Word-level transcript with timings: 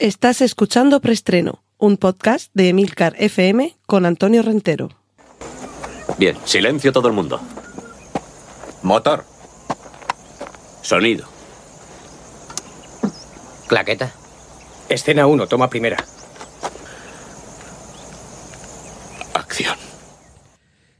Estás 0.00 0.42
escuchando 0.42 1.00
Preestreno, 1.00 1.64
un 1.76 1.96
podcast 1.96 2.52
de 2.54 2.68
Emilcar 2.68 3.16
FM 3.18 3.78
con 3.84 4.06
Antonio 4.06 4.42
Rentero. 4.42 4.90
Bien, 6.20 6.36
silencio 6.44 6.92
todo 6.92 7.08
el 7.08 7.14
mundo. 7.14 7.40
Motor. 8.84 9.24
Sonido. 10.82 11.26
Claqueta. 13.66 14.14
Escena 14.88 15.26
1, 15.26 15.48
toma 15.48 15.68
primera. 15.68 15.96
Acción. 19.34 19.76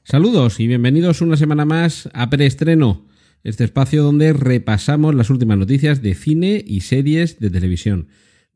Saludos 0.02 0.58
y 0.58 0.66
bienvenidos 0.66 1.20
una 1.20 1.36
semana 1.36 1.64
más 1.64 2.08
a 2.14 2.30
Preestreno, 2.30 3.06
este 3.44 3.62
espacio 3.62 4.02
donde 4.02 4.32
repasamos 4.32 5.14
las 5.14 5.30
últimas 5.30 5.56
noticias 5.56 6.02
de 6.02 6.16
cine 6.16 6.64
y 6.66 6.80
series 6.80 7.38
de 7.38 7.50
televisión. 7.50 8.08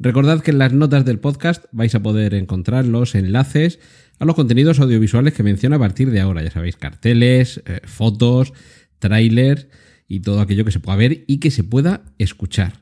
Recordad 0.02 0.42
que 0.42 0.50
en 0.50 0.58
las 0.58 0.72
notas 0.72 1.04
del 1.04 1.20
podcast 1.20 1.66
vais 1.70 1.94
a 1.94 2.02
poder 2.02 2.34
encontrar 2.34 2.84
los 2.84 3.14
enlaces 3.14 3.78
a 4.18 4.24
los 4.24 4.34
contenidos 4.34 4.80
audiovisuales 4.80 5.32
que 5.32 5.44
menciono 5.44 5.76
a 5.76 5.78
partir 5.78 6.10
de 6.10 6.18
ahora. 6.18 6.42
Ya 6.42 6.50
sabéis, 6.50 6.74
carteles, 6.74 7.62
eh, 7.66 7.80
fotos, 7.84 8.52
trailers 8.98 9.68
y 10.08 10.18
todo 10.18 10.40
aquello 10.40 10.64
que 10.64 10.72
se 10.72 10.80
pueda 10.80 10.96
ver 10.96 11.22
y 11.28 11.38
que 11.38 11.52
se 11.52 11.62
pueda 11.62 12.02
escuchar. 12.18 12.80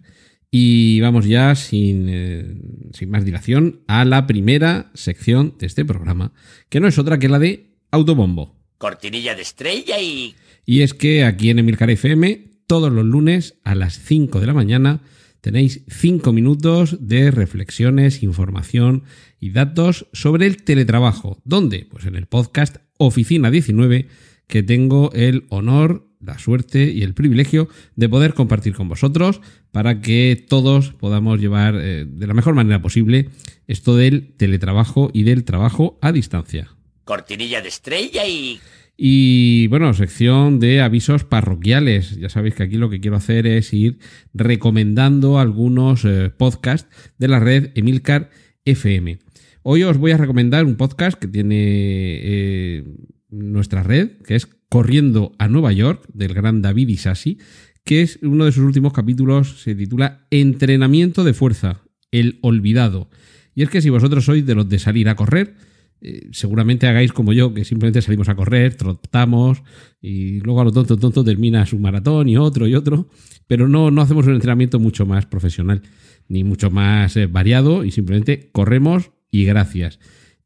Y 0.51 1.03
vamos 1.03 1.27
ya 1.27 1.55
sin, 1.57 2.07
eh, 2.09 2.55
sin 2.95 3.11
más 3.11 3.27
dilación 3.27 3.83
a 3.87 4.07
la 4.07 4.27
primera 4.27 4.91
sección 4.95 5.57
de 5.59 5.67
este 5.67 5.85
programa, 5.85 6.33
que 6.71 6.81
no 6.81 6.89
es 6.89 6.99
otra 6.99 7.19
que 7.19 7.29
la 7.29 7.39
de 7.39 7.77
Autobombo. 7.91 8.57
Cortinilla 8.79 9.35
de 9.35 9.43
estrella 9.43 10.01
y... 10.01 10.35
Y 10.65 10.81
es 10.81 10.95
que 10.95 11.25
aquí 11.25 11.51
en 11.51 11.59
Emilcar 11.59 11.91
FM, 11.91 12.63
todos 12.67 12.91
los 12.91 13.05
lunes 13.05 13.59
a 13.63 13.75
las 13.75 13.99
5 13.99 14.41
de 14.41 14.47
la 14.47 14.55
mañana, 14.55 15.03
tenéis 15.41 15.85
5 15.89 16.33
minutos 16.33 16.99
de 17.01 17.31
reflexiones, 17.31 18.23
información 18.23 19.05
y 19.39 19.51
datos 19.51 20.07
sobre 20.13 20.47
el 20.47 20.63
teletrabajo. 20.63 21.41
¿Dónde? 21.45 21.87
Pues 21.91 22.07
en 22.07 22.17
el 22.17 22.27
podcast 22.27 22.77
Oficina 22.99 23.51
19, 23.51 24.09
que 24.47 24.63
tengo 24.63 25.11
el 25.13 25.47
honor, 25.49 26.07
la 26.21 26.39
suerte 26.39 26.91
y 26.91 27.03
el 27.03 27.15
privilegio 27.15 27.69
de 27.97 28.09
poder 28.09 28.35
compartir 28.35 28.75
con 28.75 28.89
vosotros 28.89 29.41
para 29.73 30.01
que 30.01 30.45
todos 30.49 30.93
podamos 30.93 31.41
llevar 31.41 31.77
eh, 31.77 32.05
de 32.07 32.27
la 32.27 32.35
mejor 32.35 32.55
manera 32.55 32.83
posible 32.83 33.31
esto 33.67 33.97
del 33.97 34.35
teletrabajo 34.37 35.11
y 35.15 35.23
del 35.23 35.45
trabajo 35.45 35.99
a 36.03 36.13
distancia. 36.13 36.75
Cortinilla 37.05 37.63
de 37.63 37.69
estrella 37.69 38.27
y... 38.27 38.61
Y 39.03 39.67
bueno, 39.69 39.95
sección 39.95 40.61
de 40.61 40.83
avisos 40.83 41.25
parroquiales. 41.25 42.19
Ya 42.19 42.29
sabéis 42.29 42.55
que 42.55 42.65
aquí 42.65 42.77
lo 42.77 42.91
que 42.91 43.01
quiero 43.01 43.17
hacer 43.17 43.47
es 43.47 43.73
ir 43.73 43.99
recomendando 44.35 45.39
algunos 45.39 46.05
eh, 46.05 46.29
podcasts 46.29 46.95
de 47.17 47.29
la 47.29 47.41
red 47.41 47.71
Emilcar 47.77 48.29
FM. 48.67 49.19
Hoy 49.63 49.85
os 49.85 49.97
voy 49.97 50.11
a 50.11 50.19
recomendar 50.19 50.67
un 50.67 50.77
podcast 50.77 51.19
que 51.19 51.29
tiene 51.29 51.57
eh, 51.57 52.85
nuestra 53.31 53.83
red, 53.83 54.19
que 54.27 54.37
es 54.37 54.47
Corriendo 54.69 55.33
a 55.39 55.49
Nueva 55.49 55.73
York, 55.73 56.07
del 56.13 56.35
gran 56.35 56.61
David 56.61 56.89
Isasi, 56.91 57.39
que 57.87 58.03
es 58.03 58.19
uno 58.21 58.45
de 58.45 58.53
sus 58.53 58.65
últimos 58.65 58.93
capítulos, 58.93 59.63
se 59.63 59.75
titula 59.75 60.27
Entrenamiento 60.31 61.25
de 61.25 61.33
Fuerza, 61.33 61.85
el 62.11 62.39
olvidado. 62.43 63.09
Y 63.55 63.63
es 63.63 63.71
que 63.71 63.81
si 63.81 63.89
vosotros 63.89 64.27
sois 64.27 64.45
de 64.45 64.55
los 64.55 64.69
de 64.69 64.79
salir 64.79 65.09
a 65.09 65.17
correr, 65.17 65.55
eh, 66.03 66.29
seguramente 66.33 66.87
hagáis 66.87 67.13
como 67.13 67.33
yo, 67.33 67.53
que 67.53 67.65
simplemente 67.65 68.01
salimos 68.01 68.29
a 68.29 68.35
correr, 68.35 68.75
trotamos 68.75 69.63
y 70.01 70.41
luego 70.41 70.63
a 70.63 70.65
lo 70.65 70.73
tonto 70.73 70.97
tonto 70.97 71.23
termina 71.23 71.67
su 71.67 71.79
maratón 71.79 72.29
y 72.29 72.37
otro 72.39 72.67
y 72.67 72.75
otro, 72.75 73.09
pero 73.47 73.69
no, 73.69 73.91
no 73.91 74.01
hacemos 74.01 74.27
un 74.27 74.35
entrenamiento 74.35 74.79
mucho 74.79 75.05
más 75.05 75.27
profesional 75.27 75.83
ni 76.29 76.45
mucho 76.45 76.71
más 76.71 77.17
eh, 77.17 77.27
variado 77.27 77.85
y 77.85 77.91
simplemente 77.91 78.49
corremos 78.53 79.11
y 79.31 79.45
gracias. 79.45 79.99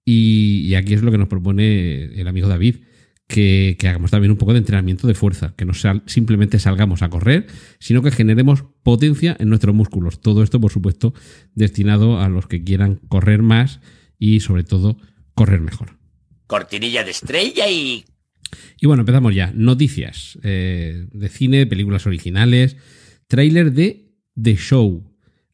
Y, 0.05 0.75
aquí 0.75 0.94
es 0.94 1.02
lo 1.02 1.10
que 1.10 1.19
nos 1.19 1.28
propone 1.28 2.20
el 2.20 2.27
amigo 2.27 2.48
David, 2.48 2.77
que, 3.27 3.77
que 3.78 3.88
hagamos 3.88 4.10
también 4.10 4.32
un 4.32 4.37
poco 4.37 4.53
de 4.53 4.59
entrenamiento 4.59 5.06
de 5.06 5.14
fuerza, 5.14 5.54
que 5.56 5.64
no 5.64 5.72
sal, 5.72 6.03
simplemente 6.06 6.59
salgamos 6.59 7.03
a 7.03 7.09
correr, 7.09 7.47
sino 7.78 8.03
que 8.03 8.10
generemos 8.10 8.64
potencia 8.82 9.37
en 9.38 9.48
nuestros 9.48 9.75
músculos. 9.75 10.20
Todo 10.20 10.43
esto, 10.43 10.60
por 10.60 10.72
supuesto, 10.72 11.14
destinado 11.54 12.20
a 12.20 12.28
los 12.28 12.47
que 12.48 12.64
quieran 12.64 12.97
correr 13.09 13.43
más 13.43 13.81
y 14.19 14.41
sobre 14.41 14.64
todo 14.64 14.98
correr 15.34 15.61
mejor. 15.61 15.99
Cortinilla 16.47 17.05
de 17.05 17.11
estrella 17.11 17.69
y... 17.69 18.05
Y 18.81 18.87
bueno, 18.87 19.03
empezamos 19.03 19.34
ya. 19.34 19.53
Noticias 19.55 20.39
eh, 20.43 21.06
de 21.12 21.28
cine, 21.28 21.67
películas 21.67 22.06
originales, 22.06 22.77
tráiler 23.27 23.73
de 23.73 24.15
The 24.41 24.56
Show. 24.56 25.11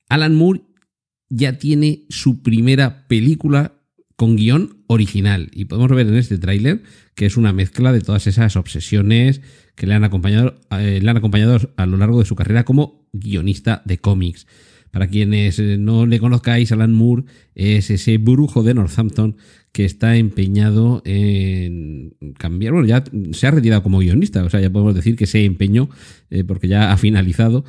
Alan 0.08 0.34
Moore 0.34 0.62
ya 1.28 1.58
tiene 1.58 2.06
su 2.08 2.42
primera 2.42 3.06
película 3.08 3.80
con 4.16 4.36
guion 4.36 4.84
original. 4.86 5.48
Y 5.52 5.64
podemos 5.64 5.90
ver 5.90 6.06
en 6.08 6.16
este 6.16 6.36
tráiler 6.36 6.82
que 7.14 7.26
es 7.26 7.36
una 7.36 7.52
mezcla 7.52 7.92
de 7.92 8.00
todas 8.00 8.26
esas 8.26 8.56
obsesiones 8.56 9.40
que 9.76 9.86
le 9.86 9.94
han, 9.94 10.04
acompañado, 10.04 10.60
eh, 10.72 11.00
le 11.02 11.10
han 11.10 11.16
acompañado 11.16 11.72
a 11.76 11.86
lo 11.86 11.96
largo 11.96 12.18
de 12.18 12.26
su 12.26 12.34
carrera 12.34 12.64
como 12.64 13.08
guionista 13.12 13.82
de 13.86 13.98
cómics. 13.98 14.46
Para 14.90 15.06
quienes 15.08 15.58
eh, 15.58 15.76
no 15.78 16.06
le 16.06 16.18
conozcáis, 16.18 16.72
Alan 16.72 16.92
Moore 16.92 17.24
es 17.54 17.90
ese 17.90 18.18
brujo 18.18 18.62
de 18.62 18.74
Northampton 18.74 19.36
que 19.72 19.84
está 19.84 20.16
empeñado 20.16 21.02
en 21.04 22.14
cambiar. 22.38 22.72
Bueno, 22.72 22.88
ya 22.88 23.04
se 23.32 23.46
ha 23.46 23.52
retirado 23.52 23.82
como 23.82 23.98
guionista, 23.98 24.44
o 24.44 24.50
sea, 24.50 24.60
ya 24.60 24.70
podemos 24.70 24.94
decir 24.94 25.16
que 25.16 25.26
se 25.26 25.44
empeñó 25.44 25.88
eh, 26.30 26.44
porque 26.44 26.68
ya 26.68 26.92
ha 26.92 26.96
finalizado. 26.96 27.64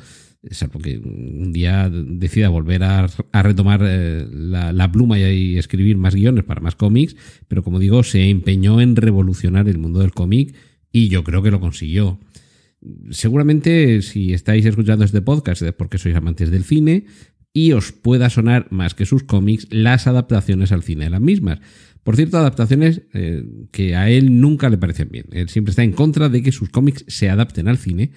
Salvo 0.50 0.80
que 0.80 0.98
un 0.98 1.52
día 1.52 1.88
decida 1.88 2.48
volver 2.48 2.82
a, 2.82 3.06
a 3.30 3.42
retomar 3.44 3.80
eh, 3.84 4.26
la, 4.28 4.90
pluma 4.90 5.16
y, 5.20 5.56
escribir 5.56 5.96
más 5.96 6.16
guiones 6.16 6.42
para 6.42 6.60
más 6.60 6.74
cómics, 6.74 7.14
pero 7.46 7.62
como 7.62 7.78
digo, 7.78 8.02
se 8.02 8.28
empeñó 8.28 8.80
en 8.80 8.96
revolucionar 8.96 9.68
el 9.68 9.78
mundo 9.78 10.00
del 10.00 10.10
cómic 10.10 10.52
y 10.90 11.08
yo 11.08 11.22
creo 11.22 11.42
que 11.42 11.52
lo 11.52 11.60
consiguió. 11.60 12.18
Seguramente 13.10 14.02
si 14.02 14.32
estáis 14.32 14.66
escuchando 14.66 15.04
este 15.04 15.22
podcast 15.22 15.62
es 15.62 15.72
porque 15.72 15.98
sois 15.98 16.16
amantes 16.16 16.50
del 16.50 16.64
cine 16.64 17.06
y 17.52 17.72
os 17.72 17.92
pueda 17.92 18.30
sonar 18.30 18.66
más 18.70 18.94
que 18.94 19.06
sus 19.06 19.22
cómics 19.22 19.68
las 19.70 20.06
adaptaciones 20.06 20.72
al 20.72 20.82
cine 20.82 21.04
de 21.04 21.10
las 21.10 21.20
mismas. 21.20 21.60
Por 22.02 22.16
cierto, 22.16 22.38
adaptaciones 22.38 23.02
eh, 23.12 23.44
que 23.70 23.94
a 23.94 24.10
él 24.10 24.40
nunca 24.40 24.68
le 24.68 24.78
parecen 24.78 25.08
bien. 25.10 25.26
Él 25.30 25.48
siempre 25.48 25.70
está 25.70 25.84
en 25.84 25.92
contra 25.92 26.28
de 26.28 26.42
que 26.42 26.50
sus 26.50 26.70
cómics 26.70 27.04
se 27.06 27.30
adapten 27.30 27.68
al 27.68 27.78
cine. 27.78 28.10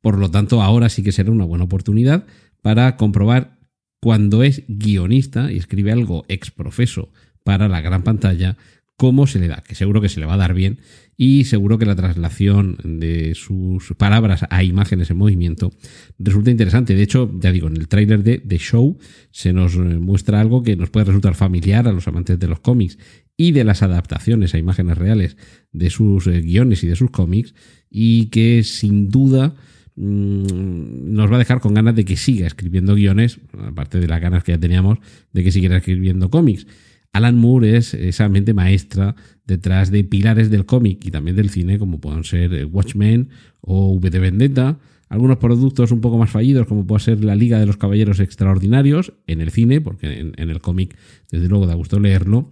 Por 0.00 0.18
lo 0.18 0.30
tanto, 0.30 0.62
ahora 0.62 0.88
sí 0.88 1.02
que 1.02 1.12
será 1.12 1.30
una 1.30 1.44
buena 1.44 1.64
oportunidad 1.64 2.26
para 2.62 2.96
comprobar 2.96 3.58
cuando 4.00 4.42
es 4.42 4.64
guionista 4.68 5.52
y 5.52 5.58
escribe 5.58 5.92
algo 5.92 6.24
ex 6.28 6.50
profeso 6.50 7.12
para 7.44 7.68
la 7.68 7.80
gran 7.80 8.02
pantalla, 8.02 8.56
cómo 8.98 9.28
se 9.28 9.38
le 9.38 9.46
da, 9.46 9.62
que 9.62 9.76
seguro 9.76 10.00
que 10.00 10.08
se 10.08 10.18
le 10.18 10.26
va 10.26 10.34
a 10.34 10.38
dar 10.38 10.54
bien 10.54 10.80
y 11.16 11.44
seguro 11.44 11.78
que 11.78 11.86
la 11.86 11.94
traslación 11.94 12.76
de 12.82 13.36
sus 13.36 13.94
palabras 13.96 14.44
a 14.50 14.64
imágenes 14.64 15.08
en 15.10 15.16
movimiento 15.16 15.70
resulta 16.18 16.50
interesante. 16.50 16.96
De 16.96 17.02
hecho, 17.02 17.30
ya 17.40 17.52
digo, 17.52 17.68
en 17.68 17.76
el 17.76 17.86
tráiler 17.86 18.24
de 18.24 18.38
The 18.38 18.58
Show 18.58 18.98
se 19.30 19.52
nos 19.52 19.76
muestra 19.76 20.40
algo 20.40 20.64
que 20.64 20.74
nos 20.74 20.90
puede 20.90 21.06
resultar 21.06 21.36
familiar 21.36 21.86
a 21.86 21.92
los 21.92 22.08
amantes 22.08 22.40
de 22.40 22.48
los 22.48 22.58
cómics 22.58 22.98
y 23.36 23.52
de 23.52 23.62
las 23.62 23.84
adaptaciones 23.84 24.52
a 24.54 24.58
imágenes 24.58 24.98
reales 24.98 25.36
de 25.70 25.90
sus 25.90 26.26
eh, 26.26 26.40
guiones 26.40 26.82
y 26.82 26.88
de 26.88 26.96
sus 26.96 27.12
cómics 27.12 27.54
y 27.88 28.26
que 28.30 28.64
sin 28.64 29.10
duda 29.10 29.54
mmm, 29.94 31.14
nos 31.14 31.30
va 31.30 31.36
a 31.36 31.38
dejar 31.38 31.60
con 31.60 31.72
ganas 31.72 31.94
de 31.94 32.04
que 32.04 32.16
siga 32.16 32.48
escribiendo 32.48 32.96
guiones, 32.96 33.38
aparte 33.56 34.00
de 34.00 34.08
las 34.08 34.20
ganas 34.20 34.42
que 34.42 34.50
ya 34.50 34.58
teníamos 34.58 34.98
de 35.32 35.44
que 35.44 35.52
siguiera 35.52 35.76
escribiendo 35.76 36.30
cómics. 36.30 36.66
Alan 37.12 37.36
Moore 37.36 37.76
es 37.76 37.94
esa 37.94 38.28
mente 38.28 38.54
maestra 38.54 39.16
detrás 39.44 39.90
de 39.90 40.04
pilares 40.04 40.50
del 40.50 40.66
cómic 40.66 41.04
y 41.04 41.10
también 41.10 41.36
del 41.36 41.50
cine, 41.50 41.78
como 41.78 42.00
puedan 42.00 42.24
ser 42.24 42.66
Watchmen 42.66 43.30
o 43.60 43.92
V 43.94 44.10
de 44.10 44.18
Vendetta, 44.18 44.78
algunos 45.08 45.38
productos 45.38 45.90
un 45.90 46.00
poco 46.00 46.18
más 46.18 46.30
fallidos, 46.30 46.66
como 46.66 46.86
puede 46.86 47.00
ser 47.00 47.24
La 47.24 47.34
Liga 47.34 47.58
de 47.58 47.66
los 47.66 47.78
Caballeros 47.78 48.20
Extraordinarios, 48.20 49.14
en 49.26 49.40
el 49.40 49.50
cine, 49.50 49.80
porque 49.80 50.20
en, 50.20 50.32
en 50.36 50.50
el 50.50 50.60
cómic, 50.60 50.96
desde 51.30 51.48
luego, 51.48 51.66
da 51.66 51.74
gusto 51.74 51.98
leerlo. 51.98 52.50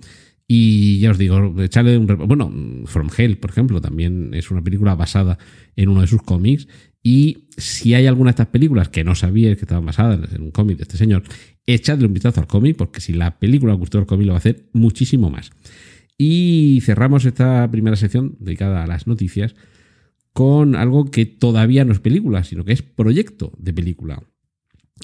Y 0.48 1.00
ya 1.00 1.10
os 1.10 1.18
digo, 1.18 1.60
echarle 1.60 1.98
un. 1.98 2.06
Bueno, 2.06 2.52
From 2.86 3.08
Hell, 3.16 3.36
por 3.38 3.50
ejemplo, 3.50 3.80
también 3.80 4.32
es 4.32 4.50
una 4.50 4.62
película 4.62 4.94
basada 4.94 5.38
en 5.74 5.88
uno 5.88 6.02
de 6.02 6.06
sus 6.06 6.22
cómics. 6.22 6.68
Y 7.08 7.50
si 7.56 7.94
hay 7.94 8.08
alguna 8.08 8.30
de 8.30 8.32
estas 8.32 8.48
películas 8.48 8.88
que 8.88 9.04
no 9.04 9.14
sabía 9.14 9.54
que 9.54 9.60
estaban 9.60 9.86
basadas 9.86 10.32
en 10.32 10.42
un 10.42 10.50
cómic 10.50 10.78
de 10.78 10.82
este 10.82 10.96
señor, 10.96 11.22
echadle 11.64 12.08
un 12.08 12.12
vistazo 12.12 12.40
al 12.40 12.48
cómic, 12.48 12.76
porque 12.76 13.00
si 13.00 13.12
la 13.12 13.38
película 13.38 13.74
gustó 13.74 14.00
el 14.00 14.06
cómic, 14.06 14.26
lo 14.26 14.32
va 14.32 14.38
a 14.38 14.40
hacer 14.40 14.68
muchísimo 14.72 15.30
más. 15.30 15.52
Y 16.18 16.80
cerramos 16.82 17.24
esta 17.24 17.70
primera 17.70 17.94
sección 17.94 18.34
dedicada 18.40 18.82
a 18.82 18.88
las 18.88 19.06
noticias 19.06 19.54
con 20.32 20.74
algo 20.74 21.04
que 21.12 21.26
todavía 21.26 21.84
no 21.84 21.92
es 21.92 22.00
película, 22.00 22.42
sino 22.42 22.64
que 22.64 22.72
es 22.72 22.82
proyecto 22.82 23.52
de 23.56 23.72
película. 23.72 24.24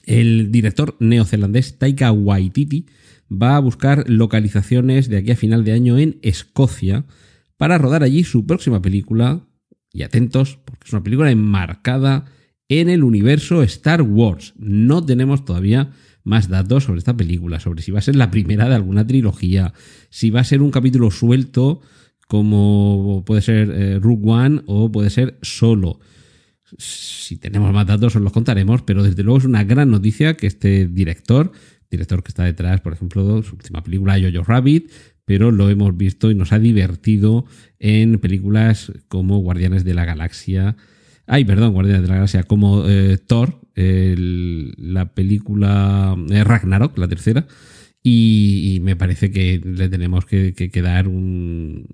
El 0.05 0.51
director 0.51 0.97
neozelandés 0.99 1.79
Taika 1.79 2.11
Waititi 2.11 2.87
va 3.31 3.55
a 3.55 3.61
buscar 3.61 4.11
localizaciones 4.11 5.09
de 5.09 5.19
aquí 5.19 5.31
a 5.31 5.37
final 5.37 5.63
de 5.63 5.71
año 5.71 5.99
en 5.99 6.19
Escocia 6.23 7.05
para 7.57 7.79
rodar 7.79 8.03
allí 8.03 8.25
su 8.25 8.45
próxima 8.45 8.83
película. 8.83 9.47
Y 9.93 10.03
atentos, 10.03 10.59
porque 10.65 10.87
es 10.87 10.93
una 10.93 11.03
película 11.03 11.31
enmarcada 11.31 12.25
en 12.69 12.89
el 12.89 13.05
universo 13.05 13.63
Star 13.63 14.03
Wars. 14.03 14.55
No 14.57 15.05
tenemos 15.05 15.45
todavía 15.45 15.91
más 16.25 16.49
datos 16.49 16.85
sobre 16.85 16.99
esta 16.99 17.17
película, 17.17 17.61
sobre 17.61 17.83
si 17.83 17.91
va 17.91 17.99
a 17.99 18.03
ser 18.03 18.17
la 18.17 18.31
primera 18.31 18.69
de 18.69 18.75
alguna 18.75 19.07
trilogía, 19.07 19.75
si 20.09 20.31
va 20.31 20.41
a 20.41 20.45
ser 20.45 20.63
un 20.63 20.71
capítulo 20.71 21.11
suelto 21.11 21.81
como 22.33 23.25
puede 23.27 23.43
ser 23.43 23.71
eh, 23.71 23.99
Rook 23.99 24.27
One 24.27 24.63
o 24.65 24.91
puede 24.91 25.11
ser 25.11 25.39
solo. 25.43 26.01
Si 26.79 27.37
tenemos 27.37 27.75
más 27.75 27.87
datos 27.87 28.17
os 28.17 28.23
los 28.23 28.33
contaremos, 28.33 28.81
pero 28.81 29.03
desde 29.03 29.23
luego 29.23 29.39
es 29.39 29.45
una 29.45 29.65
gran 29.65 29.91
noticia 29.91 30.35
que 30.35 30.47
este 30.47 30.87
director, 30.87 31.53
director 31.91 32.23
que 32.23 32.29
está 32.29 32.45
detrás, 32.45 32.81
por 32.81 32.95
ejemplo, 32.95 33.43
su 33.43 33.57
última 33.57 33.83
película 33.83 34.19
Jojo 34.19 34.45
Rabbit, 34.45 34.91
pero 35.33 35.51
lo 35.51 35.71
hemos 35.71 35.97
visto 35.97 36.31
y 36.31 36.35
nos 36.35 36.53
ha 36.53 36.59
divertido 36.59 37.47
en 37.79 38.19
películas 38.19 38.93
como 39.09 39.39
Guardianes 39.39 39.83
de 39.83 39.95
la 39.95 40.05
Galaxia. 40.05 40.77
Ay, 41.27 41.47
perdón, 41.47 41.73
Guardianes 41.73 42.03
de 42.03 42.09
la 42.09 42.17
Galaxia, 42.17 42.43
como 42.43 42.87
eh, 42.87 43.17
Thor, 43.17 43.59
la 43.75 45.15
película 45.15 46.15
eh, 46.29 46.45
Ragnarok, 46.45 46.99
la 46.99 47.09
tercera. 47.09 47.47
Y, 48.03 48.81
me 48.83 48.95
parece 48.95 49.31
que 49.31 49.59
le 49.65 49.89
tenemos 49.89 50.27
que, 50.27 50.53
que, 50.53 50.83
dar 50.83 51.09
un. 51.09 51.87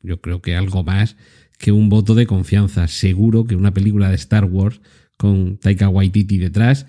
Yo 0.00 0.22
creo 0.22 0.40
que 0.40 0.56
algo 0.56 0.82
más 0.82 1.16
que 1.58 1.70
un 1.70 1.90
voto 1.90 2.14
de 2.14 2.24
confianza. 2.24 2.88
Seguro 2.88 3.44
que 3.44 3.56
una 3.56 3.74
película 3.74 4.08
de 4.08 4.14
Star 4.14 4.46
Wars 4.46 4.80
con 5.18 5.58
Taika 5.58 5.90
Waititi 5.90 6.38
detrás 6.38 6.86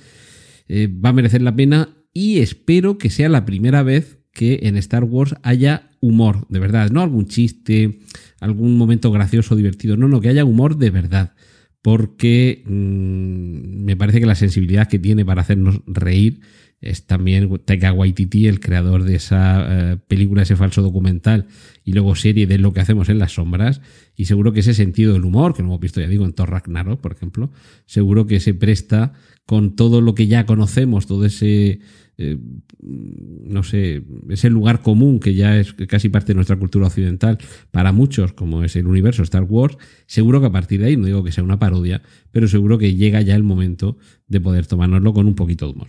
eh, 0.70 0.88
va 0.88 1.10
a 1.10 1.14
merecer 1.14 1.42
la 1.42 1.54
pena 1.54 1.98
y 2.14 2.40
espero 2.40 2.98
que 2.98 3.10
sea 3.10 3.28
la 3.28 3.44
primera 3.44 3.84
vez 3.84 4.19
que 4.40 4.62
en 4.64 4.78
Star 4.78 5.04
Wars 5.04 5.36
haya 5.44 5.90
humor, 6.00 6.48
de 6.48 6.60
verdad, 6.60 6.92
no 6.92 7.02
algún 7.02 7.26
chiste, 7.26 8.00
algún 8.40 8.78
momento 8.78 9.12
gracioso, 9.12 9.58
divertido, 9.58 9.98
no, 9.98 10.08
no, 10.08 10.22
que 10.22 10.30
haya 10.30 10.46
humor 10.46 10.78
de 10.78 10.92
verdad, 10.92 11.34
porque 11.82 12.64
mm, 12.66 13.84
me 13.84 13.98
parece 13.98 14.22
que 14.22 14.26
la 14.26 14.36
sensibilidad 14.36 14.88
que 14.88 14.98
tiene 14.98 15.26
para 15.26 15.42
hacernos 15.42 15.82
reír 15.88 16.40
es 16.80 17.06
también 17.06 17.50
Taika 17.66 17.92
Waititi, 17.92 18.48
el 18.48 18.62
creador 18.62 19.04
de 19.04 19.16
esa 19.16 19.66
eh, 19.68 19.98
película, 20.08 20.44
ese 20.44 20.56
falso 20.56 20.82
documental 20.82 21.48
y 21.84 21.92
luego 21.92 22.16
serie 22.16 22.48
de 22.48 22.60
lo 22.60 22.72
que 22.72 22.80
hacemos 22.80 23.10
en 23.10 23.20
las 23.20 23.34
sombras. 23.34 23.82
Y 24.16 24.24
seguro 24.24 24.54
que 24.54 24.62
ese 24.62 24.74
sentido 24.74 25.12
del 25.12 25.26
humor, 25.26 25.54
que 25.54 25.64
lo 25.64 25.68
hemos 25.68 25.82
visto, 25.82 26.00
ya 26.00 26.08
digo, 26.08 26.24
en 26.24 26.32
Thor 26.32 26.50
Ragnarok, 26.50 27.02
por 27.02 27.12
ejemplo, 27.12 27.52
seguro 27.86 28.26
que 28.26 28.40
se 28.40 28.54
presta 28.54 29.12
con 29.50 29.75
todo 29.75 30.00
lo 30.00 30.13
que 30.13 30.28
ya 30.28 30.46
conocemos, 30.46 31.07
todo 31.07 31.25
ese, 31.25 31.80
eh, 32.19 32.38
no 32.80 33.63
sé, 33.63 34.04
ese 34.30 34.51
lugar 34.51 34.84
común 34.84 35.19
que 35.19 35.34
ya 35.34 35.57
es 35.57 35.74
casi 35.74 36.07
parte 36.07 36.28
de 36.28 36.36
nuestra 36.36 36.60
cultura 36.60 36.86
occidental 36.86 37.40
para 37.72 37.92
muchos, 37.92 38.31
como 38.34 38.63
es 38.63 38.75
el 38.75 38.86
universo 38.86 39.24
Star 39.24 39.46
Wars, 39.46 39.75
seguro 40.06 40.40
que 40.40 40.46
a 40.46 40.51
partir 40.51 40.81
de 40.81 40.86
ahí, 40.86 40.98
no 40.98 41.07
digo 41.07 41.24
que 41.24 41.31
sea 41.31 41.44
una 41.44 41.57
parodia, 41.57 42.04
pero 42.30 42.48
seguro 42.48 42.78
que 42.78 42.94
llega 42.94 43.22
ya 43.22 43.36
el 43.36 43.42
momento 43.42 43.98
de 44.28 44.40
poder 44.40 44.68
tomárnoslo 44.68 45.13
con 45.13 45.25
un 45.25 45.34
poquito 45.34 45.66
de 45.66 45.72
humor 45.72 45.88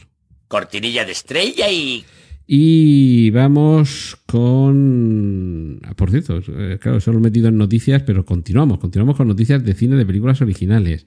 cortinilla 0.49 1.05
de 1.05 1.13
estrella 1.13 1.71
y... 1.71 2.03
Y 2.53 3.29
vamos 3.31 4.17
con... 4.25 5.81
Ah, 5.85 5.95
por 5.95 6.11
cierto, 6.11 6.41
eh, 6.49 6.79
claro, 6.81 6.99
solo 6.99 7.19
he 7.19 7.21
metido 7.21 7.49
en 7.49 7.59
noticias, 7.59 8.03
pero 8.05 8.25
continuamos, 8.25 8.79
continuamos 8.79 9.17
con 9.17 9.29
noticias 9.29 9.63
de 9.63 9.75
cine 9.75 9.97
de 9.97 10.07
películas 10.07 10.41
originales. 10.41 11.07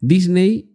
Disney 0.00 0.73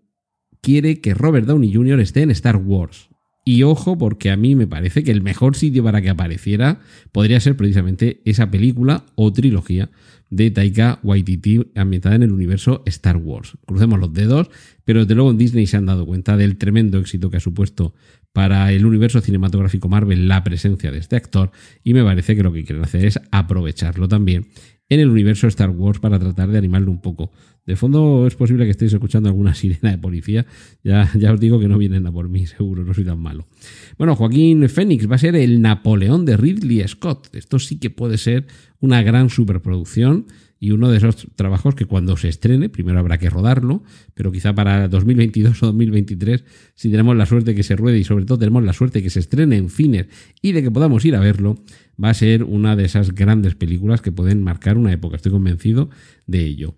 quiere 0.61 1.01
que 1.01 1.13
Robert 1.13 1.47
Downey 1.47 1.73
Jr. 1.73 1.99
esté 1.99 2.21
en 2.21 2.31
Star 2.31 2.57
Wars. 2.57 3.09
Y 3.45 3.63
ojo, 3.63 3.97
porque 3.97 4.29
a 4.29 4.37
mí 4.37 4.55
me 4.55 4.67
parece 4.67 5.03
que 5.03 5.11
el 5.11 5.21
mejor 5.21 5.55
sitio 5.55 5.83
para 5.83 6.01
que 6.01 6.09
apareciera 6.09 6.81
podría 7.11 7.39
ser 7.39 7.55
precisamente 7.55 8.21
esa 8.25 8.51
película 8.51 9.05
o 9.15 9.33
trilogía 9.33 9.89
de 10.29 10.51
Taika 10.51 10.99
Waititi 11.01 11.71
ambientada 11.75 12.15
en 12.15 12.23
el 12.23 12.31
universo 12.31 12.83
Star 12.85 13.17
Wars. 13.17 13.57
Crucemos 13.65 13.99
los 13.99 14.13
dedos, 14.13 14.51
pero 14.85 15.01
desde 15.01 15.15
luego 15.15 15.31
en 15.31 15.37
Disney 15.37 15.65
se 15.65 15.77
han 15.77 15.87
dado 15.87 16.05
cuenta 16.05 16.37
del 16.37 16.57
tremendo 16.57 16.99
éxito 16.99 17.31
que 17.31 17.37
ha 17.37 17.39
supuesto 17.39 17.95
para 18.33 18.71
el 18.71 18.85
universo 18.85 19.21
cinematográfico 19.21 19.89
Marvel 19.89 20.27
la 20.27 20.43
presencia 20.43 20.91
de 20.91 20.99
este 20.99 21.15
actor 21.15 21.51
y 21.83 21.93
me 21.93 22.03
parece 22.03 22.35
que 22.35 22.43
lo 22.43 22.53
que 22.53 22.63
quieren 22.63 22.83
hacer 22.83 23.05
es 23.05 23.19
aprovecharlo 23.31 24.07
también 24.07 24.47
en 24.89 24.99
el 24.99 25.09
universo 25.09 25.47
Star 25.47 25.69
Wars 25.69 25.99
para 25.99 26.19
tratar 26.19 26.49
de 26.49 26.57
animarlo 26.57 26.91
un 26.91 27.01
poco. 27.01 27.31
De 27.69 27.75
fondo 27.75 28.25
es 28.25 28.33
posible 28.33 28.65
que 28.65 28.71
estéis 28.71 28.93
escuchando 28.93 29.29
alguna 29.29 29.53
sirena 29.53 29.91
de 29.91 29.99
policía. 29.99 30.43
Ya, 30.83 31.07
os 31.31 31.39
digo 31.39 31.59
que 31.59 31.67
no 31.67 31.77
vienen 31.77 32.07
a 32.07 32.11
por 32.11 32.27
mí, 32.27 32.47
seguro, 32.47 32.83
no 32.83 32.95
soy 32.95 33.03
tan 33.03 33.19
malo. 33.19 33.45
Bueno, 33.95 34.15
Joaquín 34.15 34.67
Phoenix 34.69 35.07
va 35.07 35.17
a 35.17 35.19
ser 35.19 35.35
el 35.35 35.61
Napoleón 35.61 36.25
de 36.25 36.35
Ridley 36.35 36.83
Scott. 36.87 37.27
Esto 37.35 37.59
sí 37.59 37.77
que 37.77 37.91
puede 37.91 38.17
ser 38.17 38.47
una 38.79 39.03
gran 39.03 39.29
superproducción 39.29 40.25
y 40.59 40.71
uno 40.71 40.89
de 40.89 40.97
esos 40.97 41.27
trabajos 41.35 41.75
que 41.75 41.85
cuando 41.85 42.17
se 42.17 42.29
estrene, 42.29 42.69
primero 42.69 42.97
habrá 42.97 43.19
que 43.19 43.29
rodarlo, 43.29 43.83
pero 44.15 44.31
quizá 44.31 44.55
para 44.55 44.87
2022 44.87 45.61
o 45.61 45.67
2023, 45.67 46.43
si 46.73 46.89
tenemos 46.89 47.15
la 47.17 47.27
suerte 47.27 47.53
que 47.53 47.61
se 47.61 47.75
ruede 47.75 47.99
y 47.99 48.03
sobre 48.03 48.25
todo 48.25 48.39
tenemos 48.39 48.63
la 48.63 48.73
suerte 48.73 49.03
que 49.03 49.11
se 49.11 49.19
estrene 49.19 49.57
en 49.57 49.69
cines 49.69 50.07
y 50.41 50.53
de 50.53 50.63
que 50.63 50.71
podamos 50.71 51.05
ir 51.05 51.15
a 51.15 51.19
verlo, 51.19 51.63
va 52.03 52.09
a 52.09 52.15
ser 52.15 52.43
una 52.43 52.75
de 52.75 52.85
esas 52.85 53.13
grandes 53.13 53.53
películas 53.53 54.01
que 54.01 54.11
pueden 54.11 54.41
marcar 54.41 54.75
una 54.75 54.91
época. 54.91 55.17
Estoy 55.17 55.31
convencido 55.31 55.91
de 56.25 56.45
ello. 56.45 56.73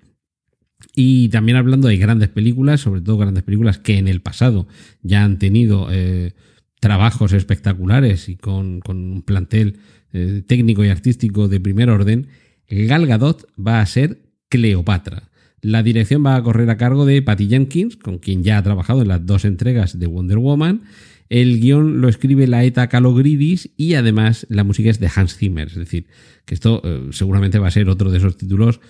Y 0.96 1.30
también 1.30 1.58
hablando 1.58 1.88
de 1.88 1.98
grandes 1.98 2.30
películas, 2.30 2.82
sobre 2.82 3.02
todo 3.02 3.18
grandes 3.18 3.44
películas 3.44 3.78
que 3.78 3.98
en 3.98 4.08
el 4.08 4.22
pasado 4.22 4.68
ya 5.02 5.24
han 5.24 5.40
tenido 5.40 5.88
eh, 5.92 6.34
trabajos 6.80 7.34
espectaculares 7.34 8.30
y 8.30 8.36
con, 8.36 8.82
un 8.88 9.22
plantel 9.22 9.78
eh, 10.14 10.44
técnico 10.46 10.84
y 10.84 10.90
artístico 10.90 11.48
de 11.48 11.60
primer 11.60 11.90
orden, 11.90 12.28
Gal 12.70 13.06
Gadot 13.06 13.48
va 13.60 13.82
a 13.82 13.86
ser 13.86 14.22
Cleopatra. 14.50 15.32
La 15.62 15.84
dirección 15.84 16.26
va 16.26 16.36
a 16.36 16.44
correr 16.44 16.70
a 16.70 16.78
cargo 16.78 17.06
de 17.06 17.22
Patty 17.22 17.48
Jenkins, 17.48 17.96
con 17.96 18.18
quien 18.18 18.44
ya 18.44 18.58
ha 18.58 18.64
trabajado 18.64 19.04
en 19.04 19.08
las 19.08 19.26
dos 19.26 19.46
entregas 19.46 20.00
de 20.00 20.08
Wonder 20.08 20.40
Woman. 20.40 20.84
El 21.30 21.62
guion 21.62 22.02
lo 22.02 22.10
escribe 22.10 22.48
Laeta 22.48 22.90
Kalogridis 22.90 23.70
y 23.78 23.94
además 23.94 24.48
la 24.50 24.64
música 24.64 24.90
es 24.90 25.00
de 25.00 25.10
Hans 25.16 25.38
Zimmer. 25.38 25.68
Es 25.68 25.76
decir, 25.76 26.08
que 26.46 26.56
esto 26.56 26.82
eh, 26.84 27.10
seguramente 27.12 27.60
va 27.60 27.68
a 27.68 27.72
ser 27.72 27.90
otro 27.90 28.12
de 28.12 28.18
esos 28.18 28.38
títulos 28.38 28.82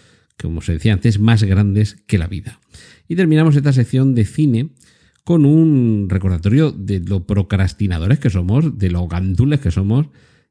como 0.42 0.62
se 0.62 0.74
decía 0.74 0.94
antes, 0.94 1.20
más 1.20 1.44
grandes 1.44 1.96
que 2.08 2.18
la 2.18 2.28
vida. 2.28 2.60
Y 3.08 3.16
terminamos 3.16 3.56
esta 3.56 3.74
sección 3.74 4.16
de 4.16 4.26
cine 4.26 4.70
con 5.24 5.46
un 5.46 6.08
recordatorio 6.10 6.72
de 6.72 7.00
lo 7.00 7.28
procrastinadores 7.28 8.20
que 8.20 8.30
somos, 8.30 8.78
de 8.78 8.90
lo 8.90 9.08
gandules 9.08 9.60
que 9.60 9.72
somos 9.72 10.08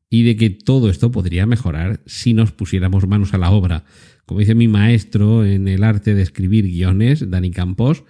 y 0.08 0.24
de 0.24 0.36
que 0.36 0.50
todo 0.50 0.90
esto 0.90 1.10
podría 1.10 1.46
mejorar 1.46 2.00
si 2.06 2.34
nos 2.34 2.52
pusiéramos 2.52 3.06
manos 3.06 3.34
a 3.34 3.38
la 3.38 3.50
obra. 3.50 3.84
Como 4.26 4.40
dice 4.40 4.54
mi 4.54 4.68
maestro 4.68 5.44
en 5.44 5.68
el 5.68 5.84
arte 5.84 6.14
de 6.14 6.22
escribir 6.22 6.66
guiones, 6.66 7.30
Dani 7.30 7.50
Campos, 7.50 8.04